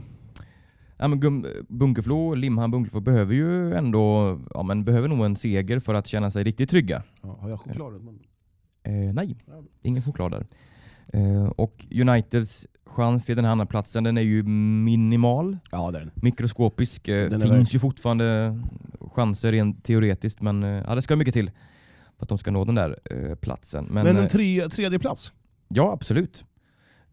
[0.97, 5.95] Ja, men Bunkeflo, Limhamn Bunkeflo behöver ju ändå, ja men behöver nog en seger för
[5.95, 7.03] att känna sig riktigt trygga.
[7.23, 7.95] Ja, har jag choklad?
[8.83, 9.37] Eh, nej,
[9.83, 10.47] ingen choklad där.
[11.09, 16.11] Eh, och Uniteds chans till den här andra platsen den är ju minimal, Ja, den.
[16.15, 17.09] mikroskopisk.
[17.09, 18.59] Eh, Den finns ju fortfarande
[19.01, 21.51] chanser rent teoretiskt, men eh, ja, det ska mycket till
[22.17, 23.85] för att de ska nå den där eh, platsen.
[23.91, 25.33] Men, Men, eh, en tre, tredje plats.
[25.69, 26.45] Ja, absolut.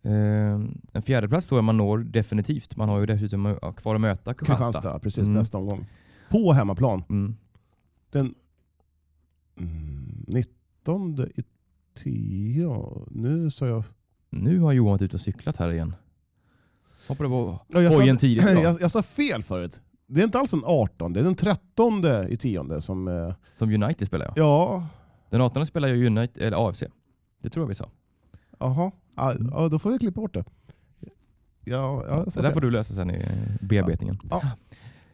[0.02, 0.60] Eh,
[0.94, 2.76] en fjärde plats tror jag man når definitivt.
[2.76, 4.64] Man har ju dessutom kvar att möta Kristianstad.
[4.72, 5.34] Kristianstad, precis Mm.
[5.34, 5.86] nästa omgång.
[6.30, 7.04] På hemmaplan.
[7.10, 7.36] Mm.
[8.12, 8.36] Den
[9.60, 11.44] mm, 19 i
[11.96, 13.06] 10.
[13.12, 13.84] Nu sa jag...
[14.30, 15.96] Nu har Johan varit ute och cyklat här igen.
[17.08, 19.82] Hoppade på Ja, jag, hojen sa, tidigt jag, jag sa fel förut.
[20.08, 23.08] Det är inte alls den 18, det är den 13 i 10 som...
[23.08, 24.38] eh, som United spelar jag.
[24.38, 24.88] Ja,
[25.30, 26.84] Den 18 spelar jag United, eller AFC.
[27.42, 27.90] Det tror jag vi sa.
[28.60, 28.91] Jaha.
[29.15, 29.50] Ja, Mm.
[29.54, 30.43] ja, då får vi klippa bort det.
[31.65, 32.54] Ja, ja, sa där fel.
[32.54, 33.26] får du lösa sen i
[33.62, 34.19] bearbetningen.
[34.30, 34.41] Ja.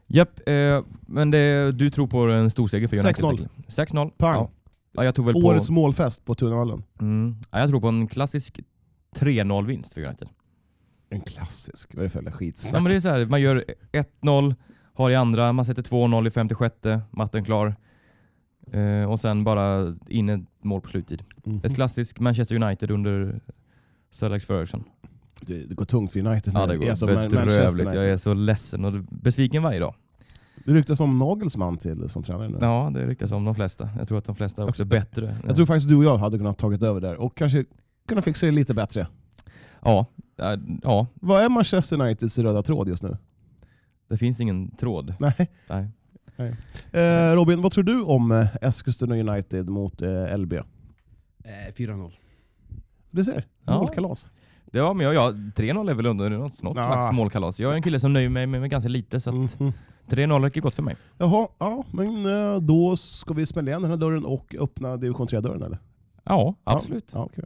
[0.08, 3.26] Japp, eh, men det, du tror på en stor seger för United?
[3.26, 3.48] 6-0.
[3.68, 4.12] 6-0.
[4.18, 4.36] Pang.
[4.36, 4.50] Ja.
[4.92, 5.40] ja, jag tror väl på...
[5.48, 6.84] Årets målfest på Tunavallen.
[7.02, 8.60] Mm, ja, jag tror på en klassisk
[9.16, 10.28] 3-0-vinst för United.
[11.10, 11.90] En klassisk.
[11.96, 12.76] Vad är det för jävla skitsnack?
[12.76, 13.66] Ja, men det är så här, man gör
[14.22, 14.56] 1-0,
[14.94, 16.76] har i andra, man sätter 2-0 i 56,
[17.12, 17.76] matten klar.
[18.72, 21.24] Eh, och sen bara in ett mål på sluttid.
[21.44, 21.60] Mhm.
[21.64, 23.40] Ett klassiskt Manchester United under
[24.12, 24.84] Sir Alex Ferguson.
[25.42, 26.74] det, det går tungt för United Ja, nu.
[26.74, 27.94] det går Manchester bedrövligt.
[27.94, 29.96] Jag är så ledsen och besviken varje dag.
[30.66, 32.58] Det ryktas om Nagelsmann till som tränare nu.
[32.62, 33.90] Ja, det ryktas om de flesta.
[33.98, 35.38] Jag tror att de flesta också är bättre.
[35.48, 37.66] Jag tror faktiskt du och jag hade kunnat tagit över där och kanske
[38.08, 39.08] kunna fixa det lite bättre.
[39.82, 40.06] Ja,
[40.84, 43.18] ja, Vad är Manchester Uniteds röda tråd just nu?
[44.08, 45.14] det finns ingen tråd.
[45.20, 45.50] Nej.
[45.70, 45.90] Nej.
[46.38, 50.54] Eh, Robin, vad tror du om eh, Eskilstuna United mot eh, LB?
[50.54, 50.64] Eh,
[51.78, 52.12] 4-0.
[53.12, 53.78] Du ser, Ja.
[53.80, 54.30] målkalas.
[54.66, 56.86] Det var men jag, jag, 3-0 är väl under något, något Ja.
[56.88, 57.60] slags målkalas.
[57.60, 59.74] Jag är en kille som nöjer mig med, med ganska lite, så att Mhm.
[60.08, 60.96] 3-0 räcker gott för mig.
[61.18, 65.28] Jaha, ja, men eh, då ska vi smälla igen den här dörren och öppna division
[65.28, 65.80] 3-dörren eller?
[66.24, 67.12] Ja, absolut.
[67.14, 67.44] Ja, okej.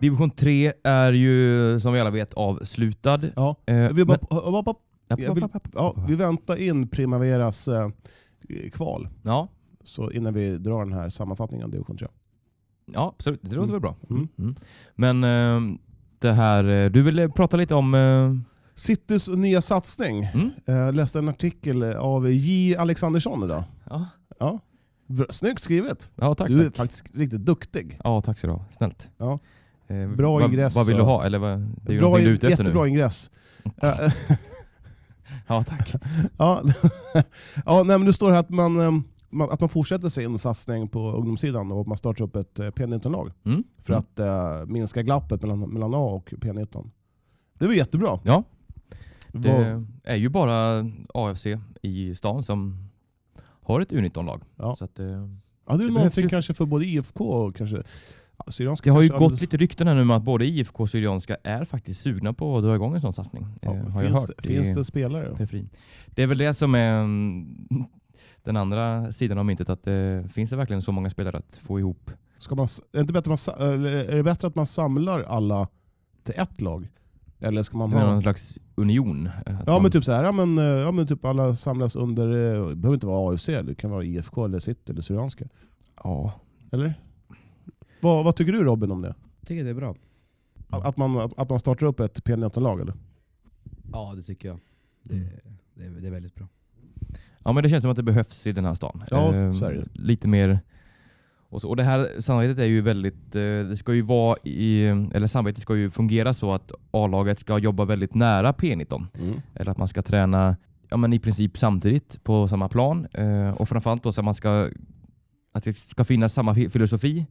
[0.00, 3.20] Division 3 är ju som vi alla vet avslutad.
[3.36, 3.56] ja.
[3.66, 4.74] Eh, Jag vill bara, men- bara,
[5.18, 7.88] jag vill- ja, vi väntar in Primaveras eh,
[8.72, 9.48] kval ja,
[9.84, 12.08] så innan vi drar den här sammanfattningen av division 3.
[12.94, 13.40] ja, absolut.
[13.42, 13.96] Det låter väl bra.
[14.10, 14.28] Mm.
[14.38, 14.54] Mm.
[14.94, 15.78] Men eh,
[16.18, 17.94] det här, eh, du ville prata lite om...
[17.94, 18.34] eh,
[18.74, 20.24] Citys nya satsning.
[20.24, 20.50] Mm?
[20.64, 22.76] Jag läste en artikel av J.
[22.76, 23.62] Alexandersson idag.
[23.90, 24.06] Ja.
[24.38, 24.60] Ja.
[25.30, 26.10] Snyggt skrivet.
[26.14, 26.48] ja, tack.
[26.48, 26.76] du är tack.
[26.76, 27.98] faktiskt riktigt duktig.
[28.04, 28.64] Ja, tack så du ha.
[28.70, 29.10] Snällt.
[29.18, 29.38] Ja.
[29.86, 31.24] Eh, Bra ingress Vad vill du ha?
[31.24, 32.88] Eller vad, det är ju Bra, du är ute efter jättebra nu.
[32.88, 33.30] ingress.
[35.46, 35.94] Ja, tack.
[36.38, 36.62] ja,
[37.66, 38.90] ja, nej, men det står här att man, eh,
[39.30, 42.66] man, att man fortsätter sin satsning på ungdomssidan och att man startar upp ett eh,
[42.66, 43.64] P19-lag Mm.
[43.82, 43.98] för Mm.
[44.04, 46.90] att eh, minska glappet mellan, mellan A och P19.
[47.58, 48.20] Det var jättebra.
[48.24, 48.44] Ja,
[49.32, 51.46] det är ju bara AFC
[51.82, 52.88] i stan som
[53.62, 54.42] har ett U19-lag.
[54.56, 54.76] Ja.
[54.76, 57.82] Så att, ja, det är det någonting ju- kanske för både IFK och kanske
[58.48, 58.90] Syrianska.
[58.90, 61.64] det har ju gått lite rykten här nu med att både IFK och Syrianska är
[61.64, 63.46] faktiskt sugna på att dra igång en sån satsning.
[63.60, 64.30] Ja, eh, har finns, jag hört.
[64.42, 65.36] det, finns det spelare?
[65.36, 65.70] periferin.
[66.06, 67.56] Det är väl det som är mm,
[68.44, 71.78] den andra sidan av myntet, att det finns det verkligen så många spelare att få
[71.78, 72.10] ihop?
[72.38, 75.68] Ska man, är, det bättre att man, är det bättre att man samlar alla
[76.24, 76.88] till ett lag?
[77.40, 78.06] Eller ska man ha...
[78.06, 79.26] någon slags union?
[79.46, 81.96] eh, Ja man- men typ så här, ja, men, eh, ja, men typ alla samlas
[81.96, 85.44] under, eh, det behöver inte vara AFC, det kan vara IFK eller City eller Syrianska.
[86.04, 86.32] Ja,
[86.72, 86.94] Eller?
[88.00, 89.14] Vad, vad tycker du Robin om det?
[89.40, 89.94] Jag tycker det är bra.
[90.70, 92.94] Att, man, att, man startar upp ett P19-lag eller?
[93.92, 94.58] Ja, det tycker jag.
[95.02, 95.28] Det, Mm.
[95.74, 96.46] det, är, det är väldigt bra.
[97.44, 99.04] Ja men det känns som att det behövs i den här stan.
[99.10, 99.88] Ja, Ehm, så är det.
[99.92, 100.58] Lite mer...
[101.48, 103.36] Och, så, och det här samarbetet är ju väldigt...
[103.36, 104.84] eh, Det ska ju vara i...
[104.86, 109.06] Eller samarbetet ska ju fungera så att A-laget ska jobba väldigt nära P19.
[109.20, 109.40] Mm.
[109.54, 110.56] Eller att man ska träna
[110.88, 113.06] ja, men i princip samtidigt på samma plan.
[113.12, 114.70] Eh, och framförallt då så att man ska...
[115.52, 117.26] Att det ska finnas samma fi- filosofi,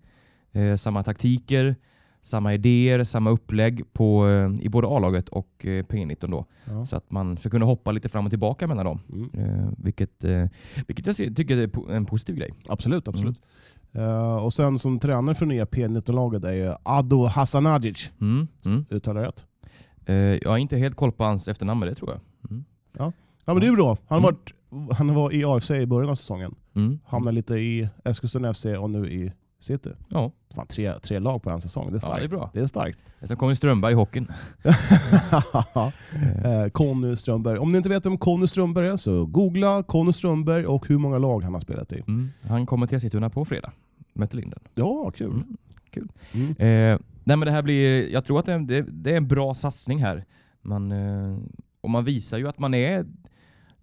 [0.51, 1.75] eh, samma taktiker,
[2.21, 6.45] samma idéer, samma upplägg på, eh, i både A-laget och eh, P19 då.
[6.65, 6.85] Ja.
[6.85, 8.99] Så att man ska kunna hoppa lite fram och tillbaka mellan dem.
[9.13, 9.29] Mm.
[9.33, 10.45] Eh, vilket, eh,
[10.88, 12.53] vilket jag ser, tycker är en positiv grej.
[12.67, 13.41] Absolut, absolut.
[13.91, 18.12] Eh, och sen som tränare för nya P19-laget är ju Ado Hasanagic.
[18.21, 18.47] Mm.
[18.65, 18.85] Mm.
[18.89, 19.45] Uttalar jag rätt?
[20.05, 22.19] Eh, jag har inte helt koll på hans efternamn, men det tror jag.
[22.51, 22.63] Mm.
[23.45, 23.97] Ja men det är bra.
[24.07, 24.38] Han, har Mm.
[24.79, 26.55] varit, han var i AFC i början av säsongen.
[26.75, 26.99] Mm.
[27.05, 29.89] Hamnade lite i Eskilstuna FC och nu i City.
[30.10, 32.32] Ja, Fan, tre, tre lag på en säsong, det är Ja, det är starkt.
[32.32, 32.50] bra.
[32.54, 33.00] Det är starkt.
[33.19, 34.28] det är som Conny Strömberg i hockeyn.
[36.43, 37.58] Eh, Conny Strömberg.
[37.58, 41.17] Om ni inte vet vem Conny Strömberg är så googla Conny Strömberg och hur många
[41.17, 42.04] lag han har spelat i.
[42.08, 42.30] Mm.
[42.48, 43.72] Han kommer till Eskilstuna på fredag.
[44.13, 44.60] Möter Linden.
[44.76, 45.32] Ja, kul.
[45.32, 45.58] Mm.
[45.91, 46.08] Kul.
[46.32, 46.50] Mm.
[46.50, 49.54] Eh, nej men det här blir, jag tror att det, det, det är en bra
[49.54, 50.26] satsning här.
[50.62, 51.38] Man, eh,
[51.82, 53.06] och man visar ju att man är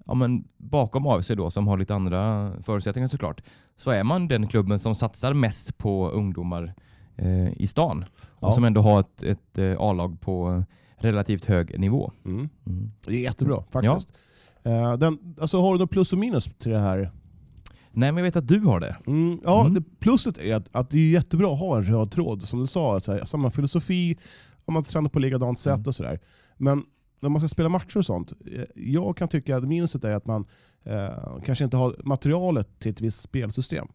[0.06, 3.42] ja, men bakom AFC då, som har lite andra förutsättningar såklart,
[3.76, 6.74] så är man den klubben som satsar mest på ungdomar
[7.16, 8.04] eh, i stan.
[8.40, 8.48] Ja.
[8.48, 10.64] Och som ändå har ett, ett eh, A-lag på
[10.96, 12.12] relativt hög nivå.
[12.24, 12.48] Mm.
[12.66, 12.90] Mm.
[13.06, 14.12] Det är jättebra faktiskt.
[14.62, 17.10] Eh, den, alltså, har du något plus och minus till det här?
[17.90, 18.96] Nej men jag vet att du har det.
[19.06, 19.74] Mm, ja, Mm.
[19.74, 22.66] Det, pluset är att, att det är jättebra att ha en röd tråd, som du
[22.66, 23.00] sa.
[23.00, 24.16] Så här, samma filosofi,
[24.64, 25.84] om man tränar på likadant sätt Mm.
[25.86, 26.20] och sådär.
[26.56, 26.84] Men
[27.20, 30.26] när man ska spela matcher och sånt, eh, jag kan tycka att minuset är att
[30.26, 30.44] man
[30.86, 33.86] eh, kanske inte har materialet till ett visst spelsystem.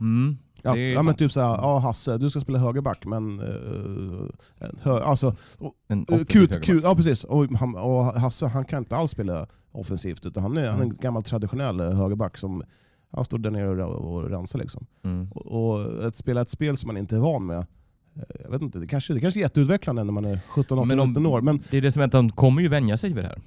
[0.00, 0.38] Mm.
[0.64, 3.40] Att, ja, men typ såhär, ja Hasse, du ska spela högerback, men...
[3.40, 4.28] Uh,
[4.82, 5.36] hö, alltså,
[5.88, 7.24] En offensiv kut, kut, ja precis.
[7.24, 10.82] Och, han, och Hasse han kan inte alls spela offensivt, utan han är, han är
[10.84, 10.96] en Mm.
[11.00, 12.62] gammal traditionell eh, högerback som
[13.12, 14.58] han står där nere och, och rensar.
[14.58, 14.86] Liksom.
[15.04, 15.32] Mm.
[15.32, 18.62] Och, och att spela ett spel som man inte är van med, eh, jag vet
[18.62, 21.26] inte, det kanske, det kanske är jätteutvecklande när man är 17, 18, Men om- 19
[21.26, 21.40] år.
[21.40, 23.38] Men, Det är det som är att de kommer ju vänja sig vid det här.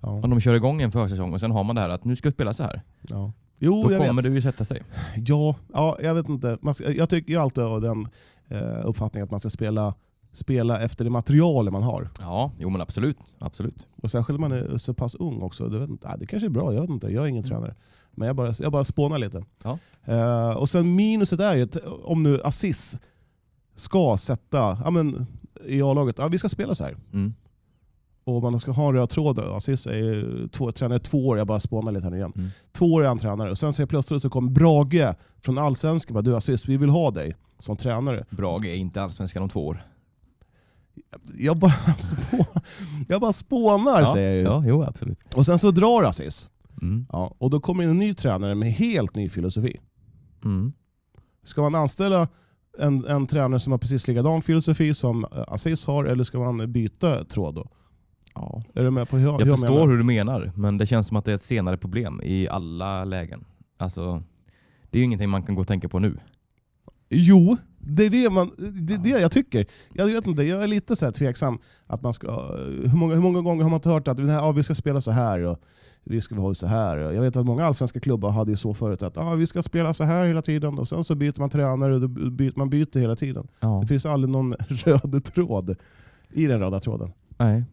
[0.00, 2.16] Ja, Om de kör igång en försäsong och sen har man det här att nu
[2.16, 2.82] ska vi spela så här.
[3.08, 3.32] ja.
[3.62, 4.30] Jo, Då jag kommer vet.
[4.30, 4.82] det ju sätta sig.
[5.16, 6.58] Ja, ja, jag vet inte.
[6.74, 8.08] Ska, jag tycker ju alltid av den
[8.48, 9.94] eh, uppfattningen att man ska spela,
[10.32, 12.08] spela efter det material man har.
[12.20, 13.16] Ja, jo men absolut.
[13.38, 13.86] absolut.
[14.02, 15.68] Och särskilt när man är så pass ung också.
[15.68, 17.08] Du vet det kanske är bra, jag vet inte.
[17.08, 17.74] Jag är ingen tränare.
[18.10, 19.44] Men jag bara, jag bara spånar lite.
[19.62, 19.78] Ja.
[20.04, 21.68] Eh, och sen minuset är ju
[22.04, 22.98] om nu Assis
[23.74, 25.26] ska sätta, ja, men,
[25.64, 26.96] i A-laget, ja, vi ska spela så här.
[27.12, 27.34] Mm.
[28.36, 29.38] Och man ska ha en röd tråd.
[29.38, 32.32] Aziz är ju två, tränare två år, jag bara spånar lite här igen.
[32.36, 32.50] Mm.
[32.72, 33.50] Två år är han tränare.
[33.50, 37.10] Och sen så plötsligt så kom Brage från Allsvenskan bara du Aziz, vi vill ha
[37.10, 38.24] dig som tränare.
[38.30, 39.82] Brage är inte allsvenskan om två år.
[41.38, 42.46] Jag bara, spå,
[43.08, 44.42] jag bara spånar säger jag ju.
[44.42, 45.34] ja, jo absolut.
[45.34, 46.50] Och sen så drar Aziz.
[46.82, 47.06] Mm.
[47.12, 49.80] Ja, och då kommer en ny tränare med helt ny filosofi.
[50.44, 50.72] Mm.
[51.44, 52.28] Ska man anställa
[52.78, 56.72] en, en tränare som har precis likadan filosofi som eh, Aziz har, eller ska man
[56.72, 57.68] byta tråd då?
[58.34, 58.62] Ja.
[58.74, 59.88] Är du med på hur jag, Jag förstår menar?
[59.88, 63.04] hur du menar, men det känns som att det är ett senare problem i alla
[63.04, 63.44] lägen.
[63.76, 64.22] Alltså,
[64.90, 66.16] det är ju ingenting man kan gå och tänka på nu.
[67.08, 69.66] Jo, det är det, man, det, är det jag tycker.
[69.92, 71.58] Jag vet inte, jag är lite så här tveksam.
[71.86, 74.62] Att man ska, hur, många, hur många gånger har man inte hört att ja, vi
[74.62, 75.58] ska spela så här och
[76.04, 76.98] vi ska ha så här.
[76.98, 80.04] Jag vet att många allsvenska klubbar hade så förut att ja, vi ska spela så
[80.04, 83.48] här hela tiden och sen så byter man tränare och byter, man byter hela tiden.
[83.60, 83.78] Ja.
[83.80, 85.76] Det finns aldrig någon röd tråd
[86.30, 87.12] i den röda tråden.
[87.36, 87.64] Nej.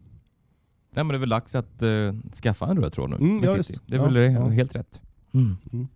[0.94, 3.54] Nej men det är väl dags att eh, skaffa en röd tråd nu Mm, ja.
[3.54, 4.48] Det är Ja, väl det, ja.
[4.48, 5.02] helt rätt.
[5.34, 5.56] Mm.
[5.72, 5.88] Mm.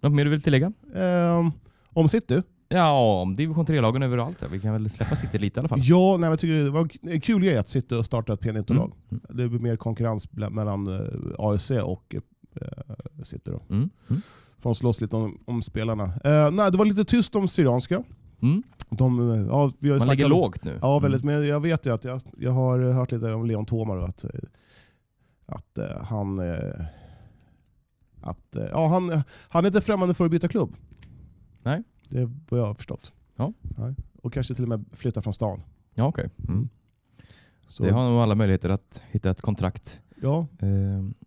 [0.00, 0.72] Något mer du vill tillägga?
[0.94, 1.50] Ehm,
[1.92, 2.42] om City?
[2.68, 4.42] Ja, om division 3-lagen överallt.
[4.52, 5.80] Vi kan väl släppa City lite i alla fall.
[5.82, 8.40] Ja, nej, men jag tycker det var en kul grej att City och starta ett
[8.40, 8.92] P19-lag.
[9.10, 9.22] Mm.
[9.28, 11.06] Det blir mer konkurrens mellan eh,
[11.38, 12.14] AFC och
[12.60, 13.50] eh, City.
[13.50, 13.62] Då.
[13.70, 13.90] Mm.
[14.10, 14.22] Mm.
[14.58, 16.04] Får de slåss lite om, om spelarna.
[16.04, 18.02] Eh, nej, det var lite tyst om Syrianska.
[18.42, 18.62] Mm.
[18.90, 20.78] De, eh, ja, vi har Man ligger om- lågt nu.
[20.82, 21.22] Ja, väldigt.
[21.22, 21.34] Mm.
[21.40, 24.24] Men jag vet ju att jag, jag har hört lite om Leon Tomar och att,
[24.24, 24.30] eh,
[25.46, 26.38] att eh, han...
[26.38, 26.84] eh,
[28.20, 30.74] Att, eh, ja, han, han är inte främmande för att byta klubb.
[31.62, 31.82] Nej.
[32.08, 33.12] Det är vad jag har förstått.
[33.36, 33.52] Ja.
[33.60, 33.94] Nej.
[34.22, 35.62] Och kanske till och med flytta från stan.
[35.94, 36.28] Ja, okej.
[36.48, 36.68] Mm.
[37.66, 40.00] Så, Det har nog alla möjligheter att hitta ett kontrakt.
[40.22, 40.68] ja, Eh,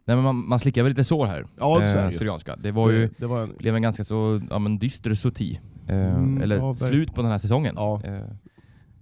[0.06, 1.46] nej, men man, man slickar väl lite sår här.
[1.60, 2.18] ja eh, det ju.
[2.18, 2.56] Syrianska.
[2.56, 5.60] Det var ju Det, det var en, blev en ganska så ja, men dyster sorti.
[5.88, 7.74] Eh, Mm, eller ja, slut på den här säsongen.
[7.78, 8.02] Ja.
[8.04, 8.22] Eh,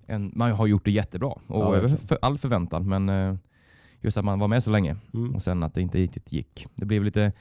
[0.08, 2.89] en, man har gjort det jättebra och över för all förväntan.
[2.89, 3.36] Men eh,
[4.02, 5.36] just att man var med så länge mm.
[5.36, 6.67] och sen att det inte riktigt gick.
[6.76, 7.32] Det blev lite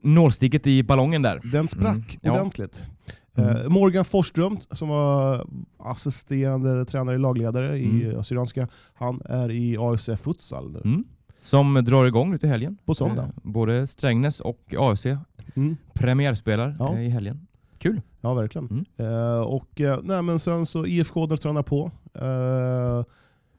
[0.00, 1.40] nålsticket i ballongen där.
[1.44, 2.86] Den sprack Mm, ordentligt.
[3.34, 3.72] Mm.
[3.72, 5.46] Morgan Forsström, som var
[5.78, 8.24] assisterande tränare, lagledare i Mm.
[8.24, 10.80] Syrianska, han är i AFC Futsal nu.
[10.84, 11.04] Mm.
[11.42, 12.78] Som drar igång nu till helgen.
[12.84, 13.32] På söndag.
[13.42, 15.06] Både Strängnäs och AFC
[15.54, 15.76] Mm.
[15.94, 16.94] premiärspelar Ja.
[16.94, 17.46] eh, i helgen.
[17.78, 18.00] Kul.
[18.20, 18.66] Ja, verkligen.
[18.68, 18.84] Mm.
[19.12, 21.90] Eh, och eh, nej, men sen så IFK där tränar på.
[22.14, 22.24] Eh,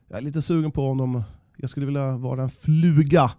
[0.07, 1.23] jag är lite sugen på om de,
[1.57, 3.31] jag skulle vilja vara en fluga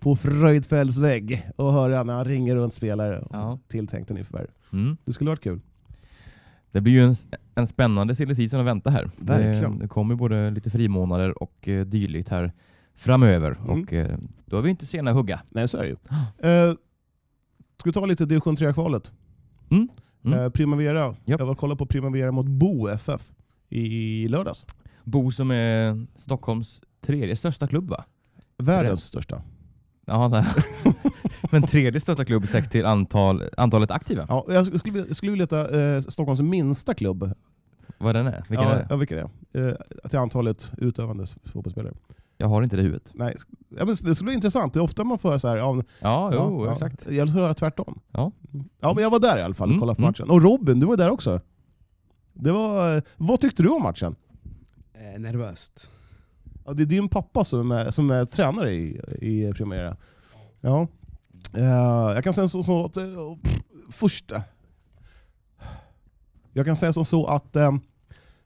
[0.00, 3.58] på Fröjdfälls vägg och höra när han ringer runt spelare Ja.
[3.68, 4.48] tilltänkta nyförvärv.
[4.72, 4.96] Mm.
[5.04, 5.60] Det skulle varit kul.
[6.72, 7.14] Det blir ju en,
[7.54, 9.10] en spännande silly att vänta här.
[9.16, 9.78] Verkligen.
[9.78, 12.52] Det, det kommer både lite frimånader och eh, dylikt här
[12.94, 13.50] framöver.
[13.64, 13.82] Mm.
[13.82, 15.40] Och eh, då är vi inte sena att hugga.
[15.48, 15.96] Nej, så är det ju.
[16.50, 16.74] Eh,
[17.78, 19.12] ska vi ta lite division 3-kvalet?
[19.70, 19.88] Mm.
[20.24, 20.38] Mm.
[20.38, 21.16] Eh, Primavera.
[21.24, 21.40] Japp.
[21.40, 23.22] Jag var och kollade på Primavera mot Bo FF
[23.68, 24.66] i lördags.
[25.04, 28.04] Bo som är Stockholms tredje största klubb va?
[28.56, 29.42] Världens största.
[30.04, 30.46] Ja, det.
[31.50, 34.26] men tredje största klubb sett till antal, antalet aktiva.
[34.28, 37.32] Ja, jag skulle, jag skulle vilja veta eh, Stockholms minsta klubb.
[37.98, 38.44] Vad den är?
[38.48, 38.86] Vilken ja, är det?
[38.90, 39.68] Ja, vilken är det?
[39.68, 41.94] Eh, till antalet utövande fotbollsspelare.
[42.40, 43.10] Jag har inte det i huvudet.
[43.14, 43.36] Nej,
[43.68, 44.74] ja, men det skulle vara intressant.
[44.74, 47.06] Det är ofta man får så här, ja, Ja, jo, ja, exakt.
[47.06, 47.12] Ja.
[47.12, 48.00] Jag skulle höra tvärtom.
[48.12, 48.32] Ja.
[48.80, 50.08] ja, men jag var där i alla fall och Mm, kollade på mm.
[50.08, 50.30] matchen.
[50.30, 51.40] Och Robin, du var där också.
[52.32, 54.16] Det var, eh, vad tyckte du om matchen?
[54.94, 55.90] Eh, nervöst.
[56.64, 59.96] Ja, det är din pappa som är, som är tränare i, i Primera.
[60.60, 60.86] Ja.
[61.54, 63.04] Eh, jag kan säga så, så att eh,
[63.42, 64.42] pff, första...
[66.52, 67.72] Jag kan säga som så att eh,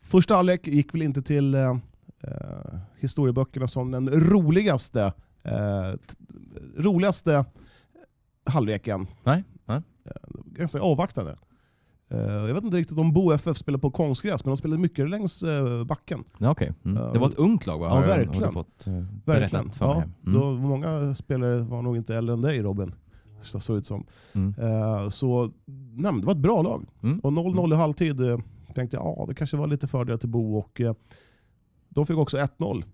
[0.02, 1.76] första halvlek gick väl inte till eh,
[2.22, 5.92] eh, historieböckerna som den roligaste, eh,
[6.76, 7.44] roligaste
[8.46, 9.06] halvleken.
[9.24, 9.80] Nej, nej.
[10.04, 10.12] Eh,
[10.46, 11.36] ganska avvaktande.
[12.10, 15.10] Eh, jag vet inte riktigt om Bo FF spelar på konstgräs, men de spelade mycket
[15.10, 15.44] längs
[15.86, 16.24] backen.
[16.38, 16.72] Ja, okej.
[16.84, 17.12] Mm.
[17.12, 17.86] Det var ett ungt lag va?
[17.86, 18.42] ja, Har har verkligen.
[18.42, 18.84] jag fått
[19.24, 19.70] Verkligen.
[19.70, 20.02] för Ja.
[20.02, 20.40] Mm.
[20.40, 22.94] då, många spelare var nog inte äldre än dig Robin.
[23.40, 24.06] Så såg ut som.
[24.32, 24.54] Mm.
[25.10, 25.50] Så
[25.96, 26.84] nej, det var ett bra lag.
[27.02, 27.18] Mm.
[27.20, 28.38] Och 0-0 i halvtid eh,
[28.74, 30.56] tänkte jag ja, det kanske var lite fördel till Bo.
[30.58, 30.80] Och,
[31.94, 32.84] de fick också 1-0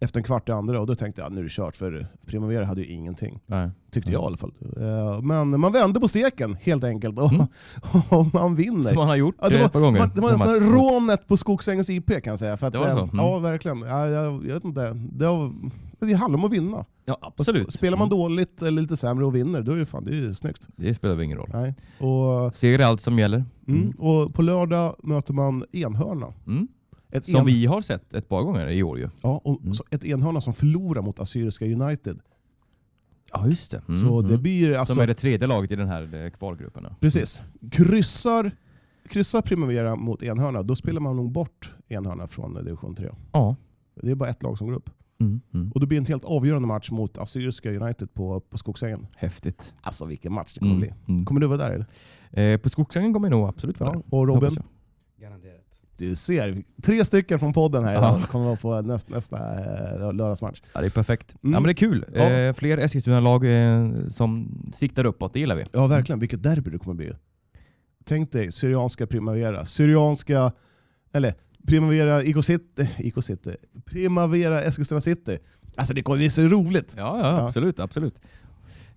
[0.00, 2.64] efter en kvart i andra och då tänkte jag nu är det kört för Primavera
[2.64, 3.40] hade ju ingenting.
[3.46, 3.70] Nej.
[3.90, 4.52] Tyckte jag i alla fall.
[4.76, 7.46] Eh, men man vände på steken helt enkelt och, Mm.
[8.08, 8.82] och man vinner.
[8.82, 9.98] Som man har gjort Ja, det var, ett par gånger.
[9.98, 12.56] det var, det var Den nästan rånet på Skogsängens IP kan jag säga.
[12.56, 13.02] För att, Det var eh, så?
[13.02, 13.16] Mm.
[13.16, 13.80] Ja, verkligen.
[13.80, 14.92] Ja, jag, jag vet inte.
[15.12, 15.52] Det, var,
[15.98, 16.84] det handlar om att vinna.
[17.04, 17.72] Ja, absolut.
[17.72, 18.18] Spelar man Mm.
[18.18, 20.68] dåligt eller lite sämre och vinner, då är det, fan, det är ju snyggt.
[20.76, 21.50] Det spelar ingen roll.
[21.52, 21.74] Nej.
[22.10, 23.44] Och, Seger är allt som gäller.
[23.68, 23.80] mm.
[23.82, 23.94] Mm.
[23.98, 26.26] och på lördag möter man Enhörna.
[27.10, 29.08] Ett, Som en, vi har sett ett par gånger i år ju.
[29.22, 29.74] ja, och, Mm.
[29.74, 32.20] så ett Enhörna som förlorar mot Assyriska United.
[33.32, 33.82] Ja, just det.
[33.88, 34.42] Mm, Så det mm.
[34.42, 34.94] blir alltså...
[34.94, 36.82] Som är det tredje laget i den här eh, kvalgruppen.
[36.82, 36.90] då.
[37.00, 37.42] Precis.
[37.70, 38.50] Kryssar,
[39.08, 43.10] kryssar Primavera mot Enhörna, då spelar man nog bort Enhörna från eh, division 3.
[43.32, 43.56] Ja.
[44.02, 44.90] Det är bara ett lag som går upp.
[45.20, 45.40] Mm.
[45.54, 45.72] Mm.
[45.72, 49.06] Och det blir en helt avgörande match mot Assyriska United på, på Skogsängen.
[49.16, 49.74] Häftigt.
[49.80, 50.80] Alltså vilken match det kommer Mm.
[50.80, 50.92] bli.
[51.14, 51.24] Mm.
[51.24, 52.52] Kommer du vara där eller?
[52.52, 53.96] Eh, på Skogsängen kommer jag nog absolut vara Ja.
[53.96, 54.14] där.
[54.18, 54.58] Och Robin?
[55.20, 55.57] Garanterat.
[55.98, 58.26] Du ser, tre stycken från podden här idag Ja.
[58.26, 60.62] kommer vara på näst, nästa eh, lördagsmatch.
[60.72, 61.34] Ja, det är perfekt.
[61.42, 61.52] Mm.
[61.54, 62.04] Ja, men det är kul.
[62.14, 62.20] Ja.
[62.20, 65.64] Eh, fler Eskilstuna-lag eh, som siktar uppåt, det gillar vi.
[65.72, 67.12] Ja verkligen, vilket derby det kommer bli.
[68.04, 70.52] Tänk dig Syrianska Primavera, Syrianska,
[71.12, 71.34] eller
[71.66, 75.38] Primavera IK City, IK City, Primavera Eskilstuna City.
[75.76, 76.94] Alltså det kommer bli så roligt.
[76.96, 77.46] Ja, ja, Ja.
[77.46, 77.78] absolut.
[77.80, 78.20] absolut.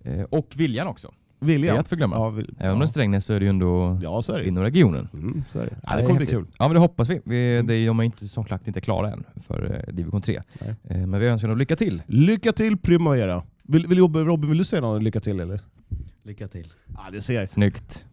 [0.04, 1.12] Eh, och viljan också.
[1.42, 1.76] Det Viljan.
[1.76, 2.16] är att förglömma.
[2.16, 2.86] Ja, vill, Även om det är.
[2.86, 4.48] Strängnäs så är det ju ändå ja, så är det.
[4.48, 5.08] inom regionen.
[5.12, 5.76] Mm, så är det.
[5.82, 6.46] Ja, det kommer bli kul.
[6.58, 7.20] Ja, men det hoppas vi.
[7.24, 7.66] vi Mm.
[7.66, 10.42] det är, de är inte, som sagt inte klara än för eh, division 3.
[10.60, 10.74] Nej.
[10.84, 12.02] Eh, men vi önskar dem lycka till.
[12.06, 13.42] Lycka till Primavera.
[13.62, 15.60] Vill, vill, Robin, vill du säga något lycka till eller?
[16.22, 16.66] Lycka till.
[16.86, 17.48] Ja, det ser jag.
[17.48, 18.06] Snyggt.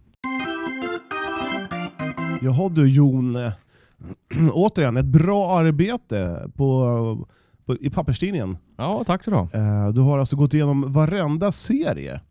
[2.42, 3.38] Jaha du Jon,
[4.54, 7.28] återigen ett bra arbete på,
[7.66, 8.58] på, i papperstidningen.
[8.78, 9.50] Ja, tack så du ha.
[9.54, 12.22] Eh, du har alltså gått igenom varenda serie.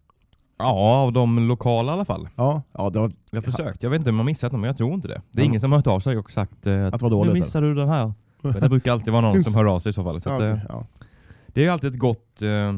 [0.59, 2.29] Ja, av de lokala i alla fall.
[2.37, 3.83] Ja, ja det har, Jag har försökt.
[3.83, 5.23] Jag vet inte om jag missat någon, men jag tror inte det.
[5.33, 5.47] Det är Ja.
[5.49, 7.41] ingen som har hört av sig och sagt eh, Att att det var dåligt, nu
[7.41, 8.13] missade du den här.
[8.53, 10.21] För det brukar alltid vara någon som hör av sig i så fall.
[10.21, 10.87] Så att, eh, ja.
[11.47, 12.73] det är alltid ett gott, eh,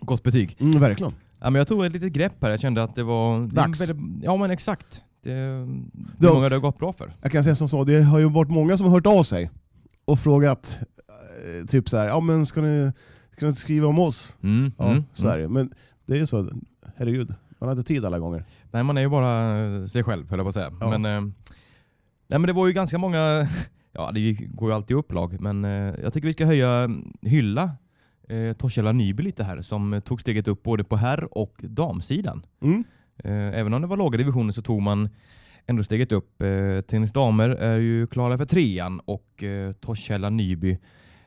[0.00, 0.56] gott betyg.
[0.60, 1.12] Mm, verkligen.
[1.40, 2.50] Ja, men jag tog ett litet grepp här.
[2.50, 3.38] Jag kände att det var...
[3.38, 3.80] det är Dags.
[3.90, 5.02] väldigt- Ja men exakt.
[5.22, 5.30] Det,
[6.18, 7.12] det är många det har gått bra för.
[7.22, 9.50] Jag kan säga som så, det har ju varit många som har hört av sig
[10.04, 10.80] och frågat
[11.60, 12.92] eh, typ så här, ja men ska ni,
[13.36, 14.36] ska ni skriva om oss?
[14.42, 15.42] Mm, Ja, mm, så är mm.
[15.42, 15.48] det.
[15.60, 15.72] Men
[16.06, 16.50] det är ju så,
[17.00, 18.44] herregud, man har inte tid alla gånger.
[18.70, 20.72] Nej man är ju bara eh, sig själv höll jag på att säga.
[20.80, 20.98] Ja.
[20.98, 21.32] Men, eh,
[22.26, 23.48] nej, men det var ju ganska många,
[23.92, 26.88] ja det går ju alltid upplag, men eh, jag tycker vi ska höja,
[27.22, 27.70] hylla
[28.28, 32.46] eh, Torshälla Nyby lite här som tog steget upp både på herr och damsidan.
[32.62, 32.84] Mm.
[33.24, 35.08] Eh, även om det var låga divisioner så tog man
[35.66, 36.42] ändå steget upp.
[36.42, 40.78] Eh, Tennis damer är ju klara för trean och eh, Torshälla Nyby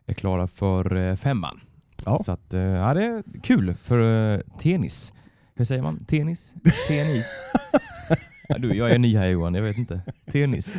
[0.05, 1.59] är klara för femman.
[2.05, 2.19] Ja.
[2.25, 5.13] Så att, ja, det är kul för tennis.
[5.55, 6.05] Hur säger man?
[6.05, 6.53] Tennis?
[6.87, 7.25] Tennis?
[8.49, 10.01] ja, du, jag är ny här Johan, jag vet inte.
[10.31, 10.75] Tennis?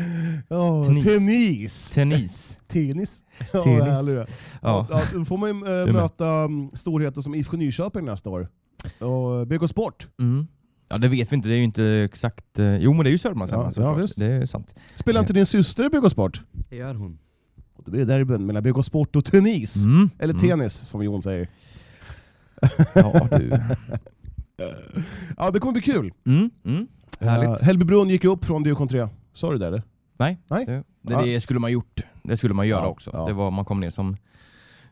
[0.48, 1.04] Ja, Tennis.
[1.04, 1.90] tennis.
[1.94, 2.58] Tennis?
[2.68, 3.22] Tennis.
[3.52, 4.26] Ja, det.
[4.62, 4.86] Ja.
[4.90, 5.94] Ja, då får man ju eh, med.
[5.94, 8.48] möta mm, storheter som IFK Nyköping nästa år.
[8.98, 10.08] Och BK Sport.
[10.20, 10.46] Mm.
[10.88, 11.48] Ja, det vet vi inte.
[11.48, 12.58] Det är ju inte exakt...
[12.58, 13.98] eh, Jo, men det är ju Södermanland Ja, såklart.
[14.00, 14.06] ja.
[14.16, 14.74] Det är sant.
[14.96, 16.42] Spelar inte din syster i BK Sport?
[16.52, 17.18] Det gör hon.
[17.84, 19.84] Då blir det derbyn mellan BK Sport och tennis.
[19.84, 20.10] Mm.
[20.18, 20.48] Eller Mm.
[20.48, 21.48] tennis som Jon säger.
[22.94, 23.52] Ja, du.
[25.36, 26.12] Ja, det kommer bli kul.
[26.26, 26.50] Mm.
[26.64, 26.86] Mm.
[27.20, 27.48] Härligt.
[27.48, 29.08] Uh, Hällbybrunn gick upp från division 3.
[29.32, 29.82] Sa du det eller?
[30.16, 30.66] Nej, Nej.
[30.66, 31.22] Det, det, Ja.
[31.22, 32.00] det skulle man gjort.
[32.22, 33.10] Det skulle man göra Ja, också.
[33.12, 33.26] ja.
[33.26, 34.16] Det var, man kom ner som...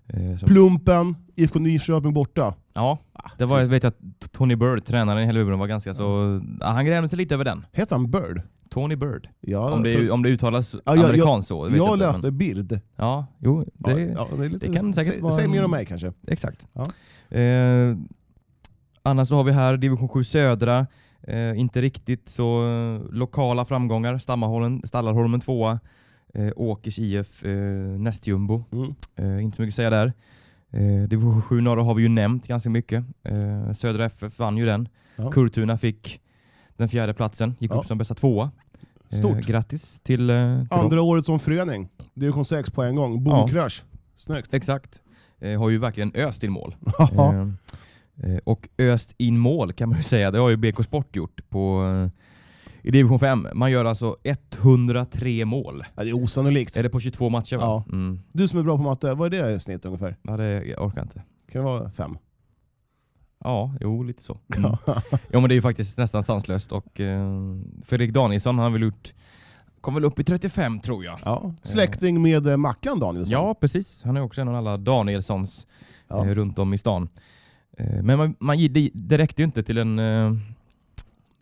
[0.06, 2.54] Eh, som Plumpen, IFK Nyköping borta.
[2.74, 3.96] ja, Ah, det var, jag vet att
[4.32, 6.40] Tony Bird, tränaren i Hällbybrunn, var ganska så...
[6.60, 7.66] Ja, han grämde sig lite över den.
[7.72, 8.42] Heter han Bird?
[8.70, 9.28] Tony Bird.
[9.40, 11.68] Ja, Om det, tror- om det uttalas Ja, jag- amerikanskt så.
[11.68, 12.80] jag inte, läste Men, Bird.
[12.96, 15.64] ja, jo, det, ja, ja, det, är lite, det kan säkert säg, vara säg mer
[15.64, 16.12] om mig kanske.
[16.26, 16.66] exakt.
[16.72, 16.82] Ja.
[17.38, 17.96] Eh,
[19.02, 20.86] annars så har vi här division 7 södra.
[21.22, 24.18] Eh, inte riktigt så eh, lokala framgångar.
[24.18, 25.80] Stammarholmen, Stallarholmen tvåa.
[26.34, 27.52] Eh, Åkers IF eh,
[27.98, 28.64] nästjumbo.
[28.72, 28.94] Mm.
[29.16, 30.12] Eh, inte så mycket att säga där.
[30.70, 33.04] Eh, division 7 norra har vi ju nämnt ganska mycket.
[33.24, 34.88] Eh, Södra FF vann ju den.
[35.16, 35.30] Ja.
[35.30, 36.20] Kurtuna fick
[36.76, 37.54] den fjärde platsen.
[37.58, 37.74] Gick Ja.
[37.76, 38.50] upp som bästa tvåa.
[39.10, 39.46] Eh, Stort.
[39.46, 40.80] grattis till, eh, till dem.
[40.80, 41.88] Andra året som förening.
[42.14, 43.24] Division 6 på en gång.
[43.24, 43.82] Boomcrash.
[44.16, 44.54] Snyggt.
[44.54, 45.02] Exakt.
[45.58, 46.74] Har ju verkligen öst in mål.
[48.22, 51.40] Eh, och öst in mål kan man ju säga, det har ju BK Sport gjort
[51.48, 52.10] på, eh,
[52.82, 53.48] i division 5.
[53.54, 55.84] Man gör alltså 103 mål.
[55.94, 56.76] Ja, det är osannolikt.
[56.76, 57.62] Är det på 22 matcher va?
[57.62, 57.84] Ja.
[57.92, 58.20] Mm.
[58.32, 60.16] Du som är bra på matte, vad är det i snitt ungefär?
[60.22, 61.22] ja det, jag orkar inte.
[61.52, 62.16] Kan det vara fem?
[63.44, 64.38] Ja, jo lite så.
[64.56, 64.76] Mm.
[64.86, 65.02] ja
[65.40, 67.30] men det är ju faktiskt nästan sanslöst och eh,
[67.86, 69.12] Fredrik Danielsson han har väl gjort,
[69.80, 71.18] kom väl upp i 35 tror jag.
[71.24, 71.54] Ja.
[71.62, 73.32] Släkting med eh, Mackan Danielsson.
[73.32, 75.66] Ja precis, han är också en av alla Danielssons
[76.08, 76.26] Ja.
[76.26, 77.08] eh, runt om i stan.
[77.78, 78.58] Eh, men man, man,
[78.94, 80.32] det, räckte ju inte till en eh,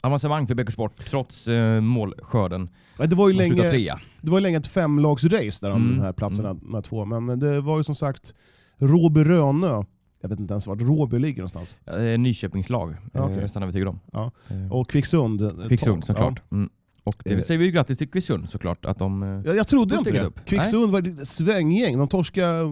[0.02, 2.68] avancemang för BK Sport trots eh, målskörden.
[2.98, 4.00] Ja, Det var ju Man länge, trea.
[4.20, 5.96] det var ju länge ett femlagsrace där om Mm.
[5.96, 7.04] de här platserna, de här två.
[7.04, 8.34] Men det var ju som sagt
[8.78, 9.82] Råby Rönö.
[10.22, 11.76] Jag vet inte ens vart Råby ligger någonstans.
[11.84, 13.36] Ja, det är Nyköpingslag, Ja, eh, okej.
[13.36, 14.00] nästan övertygad om.
[14.12, 14.30] Ja.
[14.48, 15.42] Eh, Och Kvicksund.
[15.42, 16.06] eh, Kvicksund ja.
[16.06, 16.42] såklart.
[16.52, 16.70] Mm.
[17.04, 17.40] Och det Eh.
[17.40, 19.22] säger vi grattis till Kvicksund såklart, att de...
[19.22, 20.20] eh, Ja, jag trodde Då inte det.
[20.20, 20.44] upp.
[20.44, 21.98] Kvicksund var ett svänggäng.
[21.98, 22.66] De torskade eh,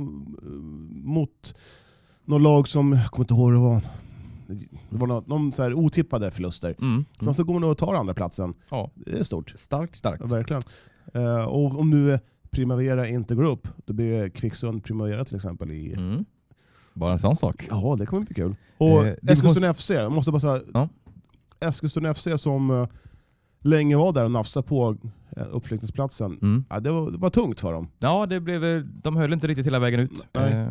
[1.04, 1.54] mot
[2.28, 3.80] något lag som, jag kommer inte ihåg hur det var.
[4.90, 6.74] Det var något, någon så här otippade förluster.
[6.80, 7.04] Mm.
[7.16, 7.34] Sen Mm.
[7.34, 8.54] så går man och tar andra platsen.
[8.70, 8.90] Ja.
[8.94, 9.50] Det är stort.
[9.56, 10.20] Starkt, starkt.
[10.22, 10.62] Ja, verkligen.
[11.14, 12.20] Eh, och om nu eh,
[12.50, 15.70] Primavera inte går upp, då blir det Kvicksund Primavera till exempel.
[15.70, 15.92] I...
[15.92, 16.24] Mm.
[16.94, 17.66] Bara en sån sak.
[17.70, 18.54] Ja, det kommer bli kul.
[18.78, 20.88] Och Eh, Eskilstuna FC, jag måste bara säga, Ja.
[21.60, 22.88] Eskilstuna FC som eh,
[23.60, 24.96] länge var där och nafsade på
[25.36, 26.38] eh, uppflyttningsplatsen.
[26.42, 26.64] Mm.
[26.70, 27.88] Ja, det, var, det var tungt för dem.
[27.98, 30.22] Ja, det blev, de höll inte riktigt hela vägen ut.
[30.32, 30.66] Nej.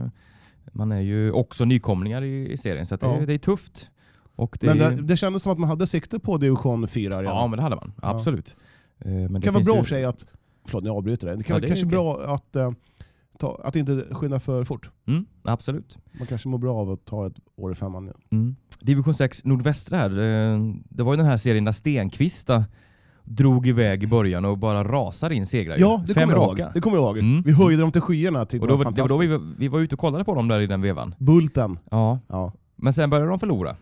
[0.68, 3.20] Eh, Man är ju också nykomlingar i, i serien, så det, Ja.
[3.28, 3.90] det är tufft.
[4.36, 7.24] Och det, Men det, det kändes som att man hade sikte på division 4 redan.
[7.24, 7.94] ja, men det hade man.
[8.02, 8.08] Ja.
[8.10, 8.56] Absolut.
[9.00, 10.26] Eh, Men det kan vara bra ju- för sig att...
[10.66, 11.36] Förlåt, nu avbryter det.
[11.36, 12.72] Det kan Ja, vara det kanske bra att, eh,
[13.40, 14.92] ta, att inte skynda för fort.
[15.08, 15.98] Mm, absolut.
[16.20, 18.18] Man kanske mår bra av att ta ett år i femman igen.
[18.32, 18.56] Mm.
[18.80, 20.10] Division 6 nordvästra här.
[20.10, 20.60] eh,
[20.90, 22.66] Det var ju den här serien där Stenqvista
[23.28, 25.76] drog iväg i början och bara rasade in segrar.
[25.80, 26.74] Ja, det Fem kommer jag ihåg.
[26.74, 27.18] Det kommer jag ihåg.
[27.18, 27.42] Mm.
[27.42, 28.42] Vi höjde dem till skyarna.
[28.42, 30.60] Och då, var det var då vi, vi var ute och kollade på dem där
[30.60, 31.16] i den vevan.
[31.18, 31.80] Bulten.
[31.92, 32.20] Ja.
[32.28, 32.54] Ja.
[32.76, 33.76] Men sen började de förlora.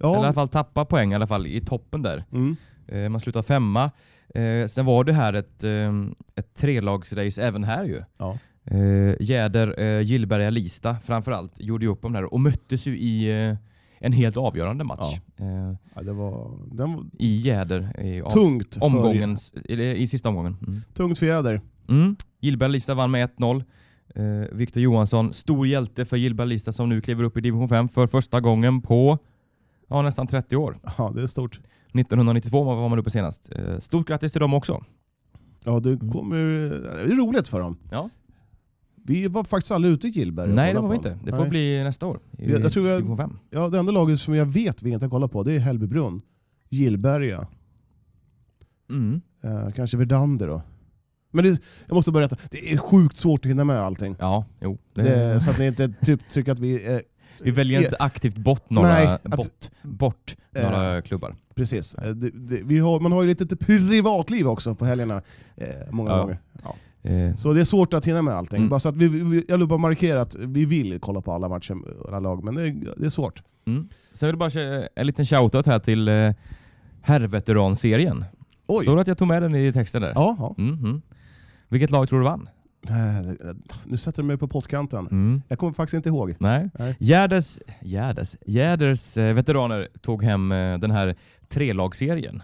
[0.00, 0.32] Eller i alla Ja.
[0.32, 2.24] fall tappa poäng i alla fall i toppen där.
[2.32, 2.56] Mm.
[2.88, 3.90] Eh, man slutade femma.
[4.34, 5.92] Eh, sen var det här ett, eh,
[6.36, 8.02] ett trelagsrace även här ju.
[8.18, 8.38] Ja.
[8.70, 12.98] Eh, Jäder, eh, Gillberga, Lista framförallt gjorde ju upp om det här och möttes ju
[12.98, 13.56] i eh,
[14.00, 15.20] en helt avgörande match.
[15.36, 20.06] Eh, Ja, det var, den var I Jäder i av, tungt, för, omgångens, eller, i
[20.06, 20.56] sista omgången.
[20.66, 20.80] Mm.
[20.94, 21.60] tungt för Jäder.
[21.88, 22.16] Mm.
[22.40, 23.64] Gillberg Lista vann med 1-0.
[24.14, 27.88] Eh, Viktor Johansson, stor hjälte för Gillberg Lista som nu kliver upp i division 5
[27.88, 29.18] för första gången på
[29.88, 30.76] ja, nästan 30 år.
[30.98, 31.60] Ja, det är stort.
[31.94, 33.52] 1992 var man uppe senast.
[33.52, 34.84] Eh, Stort grattis till dem också.
[35.64, 36.10] Ja, det, Mm.
[36.12, 36.36] kommer,
[37.06, 37.76] det är roligt för dem.
[37.90, 38.10] Ja.
[39.08, 41.18] Vi var faktiskt aldrig ute i Gillberg Nej, det var vi inte.
[41.24, 41.48] Det får Nej.
[41.48, 42.20] bli nästa år.
[42.38, 43.38] I Jag- jag tror jag- division 5.
[43.50, 46.22] Ja, det enda laget som jag vet vi inte har kollat på det är Hällbybrunn.
[46.68, 47.46] Gillberga.
[48.90, 49.20] Mm.
[49.44, 50.62] Eh, kanske Verdander då.
[51.30, 54.16] Men det, jag måste berätta, det är sjukt svårt att hinna med allting.
[54.18, 54.78] Ja, jo.
[54.94, 56.94] Det, Det, så att ni inte typ tycker att vi...
[56.94, 56.98] Eh,
[57.42, 61.36] vi väljer eh, inte aktivt bort några, Nej, att- bort, Eh, några klubbar.
[61.54, 61.94] Precis.
[61.94, 65.22] Eh, Det, det, vi har, man har ju lite ett privatliv också på helgerna.
[65.56, 66.20] Eh, många Ja.
[66.20, 66.38] gånger.
[66.64, 66.74] Ja.
[67.02, 68.56] Eh, Så det är svårt att hinna med allting.
[68.58, 68.68] Mm.
[68.68, 71.48] Bara så att vi, vi, jag vill bara markera att vi vill kolla på alla
[71.48, 71.76] matcher,
[72.08, 73.42] alla lag, men det är, det är svårt.
[73.66, 73.88] mm.
[74.12, 76.32] Sen vill jag bara köra en liten shoutout här till eh,
[77.02, 78.24] herrveteranserien.
[78.66, 78.84] Oj!
[78.84, 80.12] Såg du att jag tog med den i texten där?
[80.14, 80.54] Ja, ja.
[80.58, 81.02] Mm, mm.
[81.68, 82.48] Vilket lag tror du vann?
[82.88, 83.48] Eh,
[83.86, 85.06] Nu sätter du mig på pottkanten.
[85.06, 85.42] Mm.
[85.48, 86.34] Jag kommer faktiskt inte ihåg.
[86.38, 86.70] Nej.
[86.78, 86.96] Nej.
[86.98, 90.48] Gärders, Gärders, Gärders veteraner tog hem
[90.80, 91.16] den här
[91.48, 92.42] trelagsserien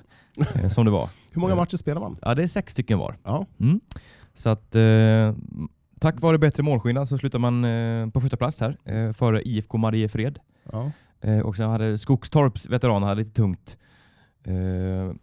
[0.71, 1.09] som det var.
[1.33, 2.17] Hur många matcher spelar man?
[2.23, 3.17] Ja, det är sex stycken var.
[3.25, 3.47] Ja.
[3.61, 3.81] Mm.
[4.35, 5.35] Så att eh,
[6.01, 9.79] tack vare bättre målskillnad så slutar man eh, på första plats här eh, före IFK
[9.79, 10.39] Mariefred.
[10.73, 10.91] ja.
[11.21, 13.77] Eh, och sen hade Skogstorps veteraner hade lite tungt.
[14.45, 15.15] Eh,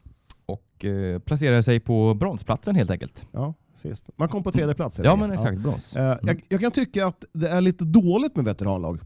[0.46, 3.28] och eh, placerade sig på bronsplatsen helt enkelt.
[3.32, 4.10] ja sist.
[4.16, 5.02] Man kom på tredje plats.
[5.04, 5.96] Ja men exakt, brons.
[5.96, 9.00] Eh, jag, jag kan tycka att det är lite dåligt med veteranlag.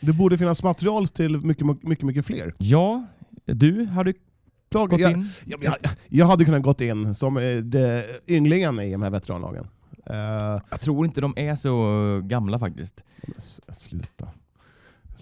[0.00, 2.54] Det borde finnas material till mycket, mycket, mycket fler.
[2.58, 3.06] Ja,
[3.44, 4.14] du hade
[4.74, 5.74] jag, jag, jag,
[6.08, 9.66] jag hade kunnat gått in som eh, det, ynglingen i de här veteranlagen.
[10.06, 13.04] Eh, Jag tror inte de är så gamla faktiskt.
[13.68, 14.28] sluta.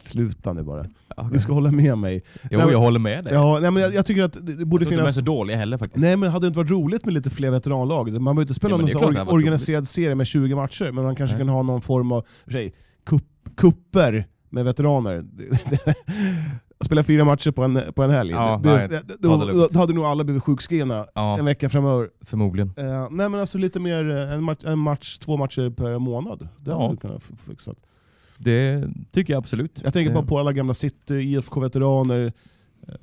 [0.03, 0.87] Sluta nu bara.
[1.17, 2.21] Ja, Du ska hålla med mig.
[2.25, 3.33] jo, Nej, men- jag håller med dig.
[3.35, 5.13] Ja, nej, men jag, jag tycker att det, det jag borde tror inte de är
[5.13, 5.15] finnas...
[5.15, 6.03] så dåliga heller faktiskt.
[6.03, 8.13] Nej men hade det inte varit roligt med lite fler veteranlag?
[8.13, 11.37] Man behöver inte spela Ja, någon or- organiserad serie med 20 matcher, men man kanske
[11.37, 11.41] Nej.
[11.41, 12.75] kan ha någon form av för sig,
[13.57, 15.25] kupper med veteraner.
[16.85, 18.31] Spela fyra matcher på en, på en helg.
[18.31, 21.45] Ja, det, nej, det, då, det då, då hade nog alla blivit sjukskrivna Ja, en
[21.45, 22.11] vecka framöver.
[22.21, 22.73] förmodligen.
[22.77, 26.49] Eh, nej men alltså lite mer, eh, en match, en match två matcher per månad.
[26.59, 26.81] Det Ja.
[26.83, 27.75] hade du kunnat fixa.
[28.39, 29.81] Det tycker jag absolut.
[29.85, 32.33] Jag tänker bara på alla gamla City, IFK-veteraner,
[32.89, 32.95] eh,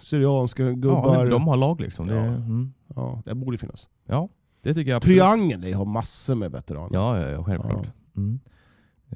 [0.00, 1.18] Syrianska Ja, gubbar.
[1.18, 2.06] men de har lag liksom.
[2.06, 2.20] Det, Ja.
[2.24, 2.72] mm.
[2.96, 3.88] Ja, det borde finnas.
[4.06, 4.28] ja,
[4.62, 5.16] det tycker jag absolut.
[5.18, 6.90] Triangeln har massor med veteraner.
[6.92, 7.86] Ja, ja, ja självklart.
[8.16, 8.40] Mm.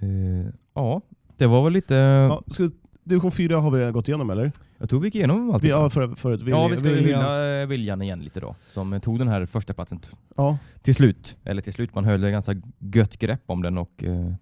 [0.01, 1.01] Eh, ja,
[1.37, 1.95] det var väl lite...
[1.95, 2.69] Ja, ska,
[3.05, 4.53] division 4 har vi redan gått igenom eller?
[4.79, 5.65] Jag tror vi gick igenom allt.
[5.65, 6.43] Vi, ja, för, förut.
[6.43, 8.55] Vi, ja, vi ska vi- hylla eh, Viljan igen lite då.
[8.73, 10.01] Som tog den här första platsen
[10.37, 11.37] Ja, till slut.
[11.45, 14.33] Eller till slut, man höll ett ganska gött grepp om den och eh,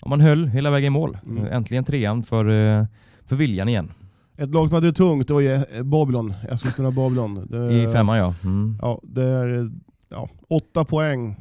[0.00, 1.18] ja, man höll hela vägen i mål.
[1.26, 1.46] Mm.
[1.46, 2.84] Äntligen trean för, eh,
[3.26, 3.92] för Viljan igen.
[4.36, 6.34] ett lag som hade det tungt, det var ju Babylon.
[6.50, 7.46] Eskilstuna Babylon.
[7.50, 8.34] Det, I femman ja.
[8.44, 8.78] Mm.
[8.82, 9.70] Ja, det är
[10.08, 11.36] ja, åtta poäng.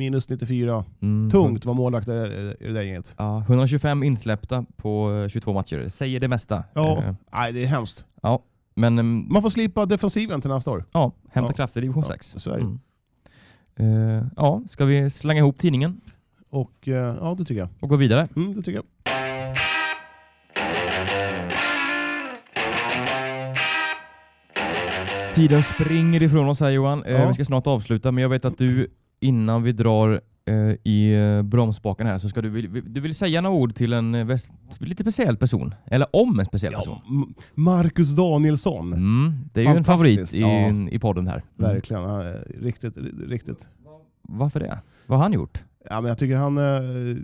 [0.00, 0.84] Minus 94.
[1.02, 1.30] Mm.
[1.30, 3.14] Tungt var målvakt i det, där gänget.
[3.18, 5.76] Ja, 125 insläppta på eh, 22 matcher.
[5.78, 6.64] Det säger det mesta.
[6.74, 8.04] Ja, Eh, nej det är hemskt.
[8.74, 10.84] men ehm, Man får slipa defensiven till nästa år.
[10.92, 11.56] ja, hämta Ja.
[11.56, 12.34] kraft i division Ja, 6.
[12.38, 12.62] så är det.
[12.62, 14.18] Mm.
[14.18, 16.00] Eh, ja, ska vi slänga ihop tidningen
[16.50, 17.68] Och eh, ja, det tycker jag.
[17.80, 18.28] och gå vidare?
[18.36, 18.84] Mm, det tycker jag.
[25.34, 27.02] Tiden springer ifrån oss här Johan.
[27.04, 27.28] Eh, Ja.
[27.28, 28.88] Vi ska snart avsluta, men jag vet att du
[29.20, 30.54] innan vi drar eh,
[30.84, 34.14] i eh, bromsspaken här så ska du, vill, du vill säga några ord till en
[34.14, 35.74] eh, väst, lite speciell person.
[35.86, 36.98] Eller om en speciell person.
[37.04, 38.92] Ja, M- Marcus Danielsson.
[38.92, 40.70] Mm, det är ju en favorit i, ja.
[40.90, 41.34] i podden här.
[41.58, 41.72] Mm.
[41.72, 42.02] Verkligen.
[42.04, 42.94] Är riktigt,
[43.28, 43.68] riktigt.
[44.22, 44.78] Varför det?
[45.06, 45.62] Vad har han gjort?
[45.90, 46.58] Ja, men jag tycker han...
[46.58, 47.16] eh,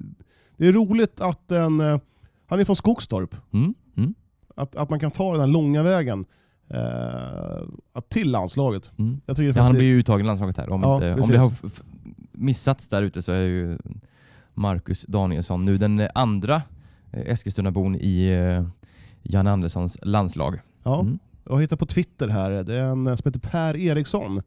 [0.56, 1.80] Det är roligt att en...
[1.80, 1.98] eh,
[2.46, 3.36] Han är från Skogstorp.
[3.52, 3.74] Mm?
[3.96, 4.14] Mm?
[4.56, 6.24] Att, att man kan ta den här långa vägen
[6.68, 8.90] eh, till landslaget.
[8.98, 9.20] Mm.
[9.26, 10.70] Jag tycker Ja, han blir ju uttagen i landslaget här.
[10.70, 11.52] Om, Ja, inte, om det har
[12.32, 13.78] missats där ute så är ju
[14.54, 16.62] Marcus Danielsson nu den eh, andra
[17.12, 18.66] eh, Eskilstunabon i eh,
[19.22, 20.60] Jan Anderssons landslag.
[20.82, 21.00] ja.
[21.00, 21.18] Mm.
[21.48, 24.42] Jag hittar på Twitter här, det är en som heter Per Eriksson.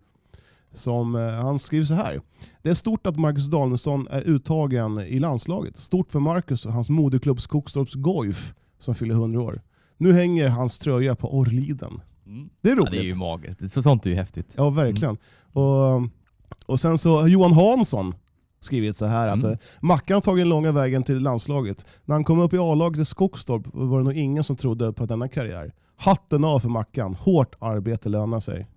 [0.72, 2.22] Som, eh, han skriver så här.
[2.62, 5.78] Det är stort att Marcus Danielsson är uttagen i landslaget.
[5.78, 9.62] Stort för Marcus och hans moderklubb Skogstorps Goif som fyller 100 år.
[10.00, 12.02] Nu hänger hans tröja på Orrliden.
[12.62, 12.91] Det är Ja, roligt.
[12.91, 13.72] det är ju magiskt.
[13.72, 14.54] Så, sånt är ju häftigt.
[14.58, 15.18] Ja, verkligen.
[15.54, 16.02] Och,
[16.66, 18.14] och sen så har Johan Hansson
[18.60, 19.52] skrivit så här att Mm.
[19.52, 21.86] eh, Mackan har tagit den långa vägen till landslaget.
[22.06, 25.06] När han kom upp i A-laget i Skogstorp var det nog ingen som trodde på
[25.06, 25.74] denna karriär.
[25.95, 27.16] Hatten av för Mackan.
[27.16, 28.68] Hårt arbete lönar sig.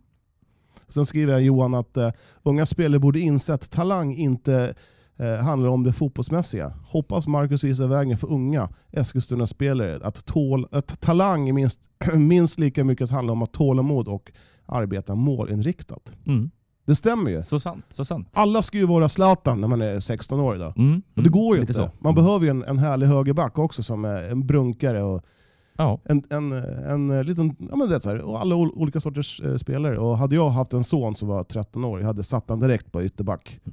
[0.88, 2.10] Sen skriver Johan att eh,
[2.42, 4.74] unga spelare borde insett talang inte
[5.22, 6.72] eh, handlar om det fotbollsmässiga.
[6.86, 11.80] Hoppas Marcus visar vägen för unga Eskilstuna-spelare att, tål, att talang minst,
[12.14, 14.32] minst lika mycket att handla om att tålamod och
[14.66, 16.14] arbeta målinriktat.
[16.26, 16.50] Mm.
[16.86, 17.42] Det stämmer ju.
[17.42, 18.28] Så sant, så sant.
[18.34, 20.72] Alla ska ju vara Zlatan när man är 16 år idag.
[20.78, 21.02] Mm.
[21.16, 21.72] Och det går ju inte.
[21.74, 21.90] så.
[21.98, 22.24] Man Mm.
[22.24, 25.22] behöver ju en, en härlig högerback också som är en brunkare och
[25.76, 25.98] Ja.
[26.04, 29.40] en, en, en, liten, ja men du vet så här, och alla ol- olika sorters
[29.40, 29.98] eh, spelare.
[29.98, 32.92] Och hade jag haft en son som var 13 år, jag hade satt han direkt
[32.92, 33.60] på ytterback.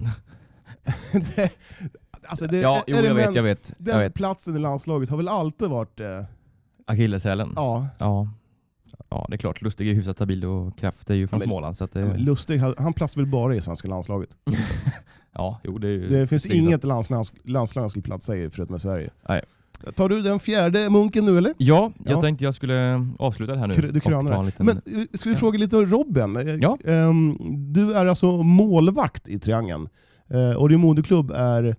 [1.36, 1.50] det,
[2.28, 3.72] alltså det, ja, jo, jag vet, jag vet.
[3.78, 4.14] Jag Den vet.
[4.14, 6.00] platsen i landslaget har väl alltid varit...
[6.00, 6.24] Eh,
[6.86, 7.54] Akilleshälen.
[7.56, 8.28] ja, Ja.
[9.10, 9.62] ja, det är klart.
[9.62, 11.76] Lustig är hyfsat stabil och Kraft är ju från men- Småland.
[11.76, 14.30] Så det, Lustig, han platsar väl bara i svenska landslaget.
[15.34, 18.50] ja, jo, det, är ju- Det finns det inget landslag, landslag han skulle platsa i
[18.50, 19.10] förutom i Sverige.
[19.30, 19.42] Nej.
[19.96, 21.54] Tar du den fjärde munken nu eller?
[21.58, 22.22] Ja, jag Ja.
[22.22, 23.74] tänkte jag skulle avsluta det här nu.
[23.76, 24.66] Du krönar liten...
[24.66, 25.40] Men eh, ska vi Ja.
[25.40, 26.38] fråga lite om Robin?
[26.38, 26.78] Eh, Ja.
[26.86, 27.38] ehm,
[27.74, 29.90] du är alltså målvakt i Triangeln.
[30.30, 31.76] Eh, och din moderklubb är,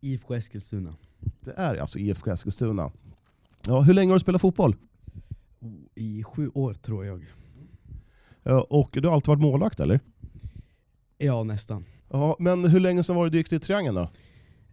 [0.00, 0.94] IFK Eskilstuna.
[1.40, 2.90] det är alltså IFK Eskilstuna.
[3.66, 4.76] Ja, hur länge har du spelat fotboll?
[5.94, 7.24] I sju år tror jag.
[8.42, 10.00] Eh, och du har alltid varit målvakt eller?
[11.18, 11.84] Ja, nästan.
[12.08, 14.08] Ja, men hur länge sedan var det du gick till Triangeln då?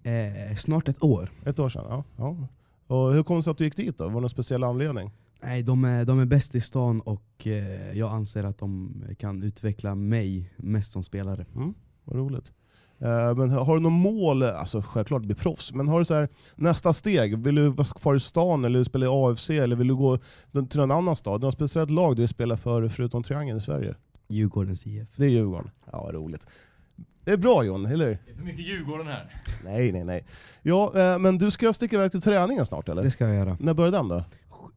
[0.09, 1.29] Eh, snart ett år.
[1.45, 1.85] Ett år sedan?
[1.89, 2.03] Ja.
[2.17, 2.47] ja.
[2.87, 4.03] Och hur kom det sig att du gick dit då?
[4.03, 5.11] Var det någon speciell anledning?
[5.41, 9.43] Nej, de är, de är bäst i stan och eh, jag anser att de kan
[9.43, 11.45] utveckla mig mest som spelare.
[11.55, 12.51] Mm, vad roligt.
[12.99, 16.29] Eh, Men har du något mål, alltså självklart bli proffs, men har du så här,
[16.55, 17.37] nästa steg?
[17.37, 20.17] Vill du vara kvar i stan eller spela i AFC eller vill du gå
[20.69, 21.41] till någon annan stad?
[21.41, 23.95] Något speciellt lag du vill spela för förutom Triangeln i Sverige?
[24.27, 25.07] Djurgårdens IF.
[25.15, 25.71] Det är Djurgården.
[25.91, 26.47] Ja, vad roligt.
[27.23, 28.05] Det är bra Jon, eller?
[28.25, 29.33] Det är för mycket Djurgården här.
[29.63, 30.25] Nej, nej, nej.
[30.61, 33.03] Ja, eh, men du ska sticka iväg till träningen snart eller?
[33.03, 33.57] Det ska jag göra.
[33.59, 34.15] När börjar den då?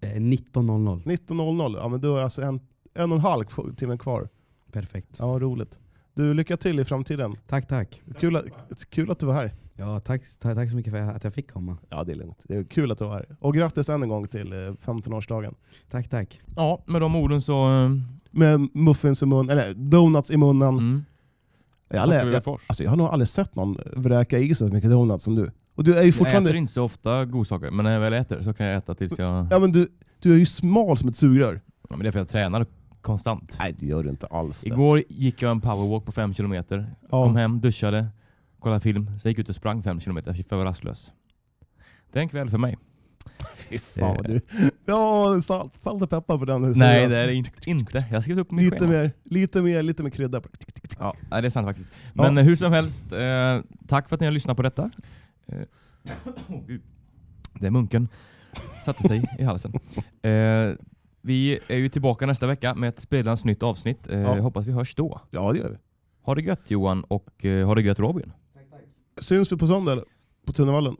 [0.00, 1.02] Eh, 19.00.
[1.04, 1.78] 19.00?
[1.82, 2.60] Ja, men du har alltså en,
[2.94, 3.44] en och en halv
[3.76, 4.28] timme kvar.
[4.72, 5.16] Perfekt.
[5.18, 5.78] Ja, vad roligt.
[6.20, 7.36] Du, lycka till i framtiden.
[7.46, 8.02] Tack, tack.
[8.20, 8.44] Kul att,
[8.90, 9.54] kul att du var här.
[9.76, 11.76] Ja, tack, tack, tack så mycket för att jag fick komma.
[11.88, 12.38] Ja, det är lugnt.
[12.44, 13.26] Det är kul att du var här.
[13.40, 15.54] Och grattis än en gång till eh, 15-årsdagen.
[15.90, 16.40] Tack, tack.
[16.56, 17.68] Ja, med de orden så...
[17.84, 17.90] eh,
[18.30, 20.68] Med muffins i munnen, eller donuts i munnen.
[20.78, 21.04] Mm.
[21.88, 24.74] Jag, tackar jag, jag, alltså, jag har nog aldrig sett någon vräka i sig så
[24.74, 25.50] mycket donuts som du.
[25.74, 26.50] Och du är ju Jag fortfarande...
[26.50, 29.18] äter inte så ofta godsaker, men när jag väl äter så kan jag äta tills
[29.18, 29.46] jag...
[29.50, 31.60] Ja, men du, du är ju smal som ett sugrör.
[31.88, 32.66] Ja, men det är för att jag tränar
[33.02, 33.56] konstant.
[33.58, 34.60] Nej, det gör du inte alls.
[34.62, 34.68] Det.
[34.68, 36.94] Igår gick jag en powerwalk på 5 kilometer.
[37.10, 37.40] Kom Ja.
[37.40, 38.06] hem, duschade,
[38.58, 41.12] kollade film, sen gick jag ut och sprang 5 kilometer för jag var rastlös.
[42.12, 42.78] Det är en kväll för mig.
[43.56, 44.40] Fy fan vad du...
[44.86, 46.78] Ja, salt, salt och peppar på den historien.
[46.92, 47.50] Nej, det är det inte.
[47.66, 47.98] inte.
[48.10, 48.90] Jag har skrivit upp mitt Lite schema.
[48.92, 50.42] mer, lite mer, lite mer krydda.
[50.98, 51.92] Ja, det är sant faktiskt.
[52.14, 52.22] Ja.
[52.22, 54.90] Men eh, hur som helst, eh, tack för att ni har lyssnat på detta.
[55.46, 55.58] Eh,
[57.60, 58.08] det är munken.
[58.84, 59.72] Satte sig i halsen.
[60.22, 60.72] Eh,
[61.20, 64.08] vi är ju tillbaka nästa vecka med ett spridans nytt avsnitt.
[64.08, 64.40] Eh, Ja.
[64.40, 65.20] Hoppas vi hörs då.
[65.30, 65.76] Ja, det gör vi.
[66.22, 68.32] Ha det gött Johan och eh, ha det gött Robin.
[69.20, 70.04] Syns vi på söndag eller?
[70.46, 70.96] På Tunnevallen?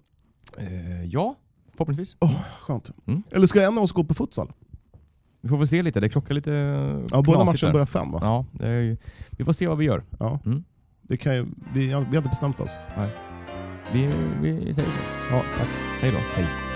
[0.59, 1.37] Eh, ja,
[1.73, 2.17] förhoppningsvis.
[2.61, 2.91] Skönt.
[3.07, 3.23] Mm.
[3.31, 4.53] Eller ska en av oss gå på futsal?
[5.41, 6.51] Vi får väl se lite, det krockar lite
[7.11, 8.19] Ja, båda matcherna börjar fem va?
[8.23, 8.97] Ja, det är ju,
[9.31, 10.05] vi får se vad vi gör.
[10.19, 10.39] Ja.
[10.47, 10.65] Mm.
[11.03, 12.77] Det kan ju, vi, vi har inte bestämt oss.
[13.93, 14.11] Vi,
[14.41, 14.99] vi säger så.
[15.31, 15.69] Ja, tack.
[16.01, 16.19] Hej då.
[16.19, 16.70] Hej.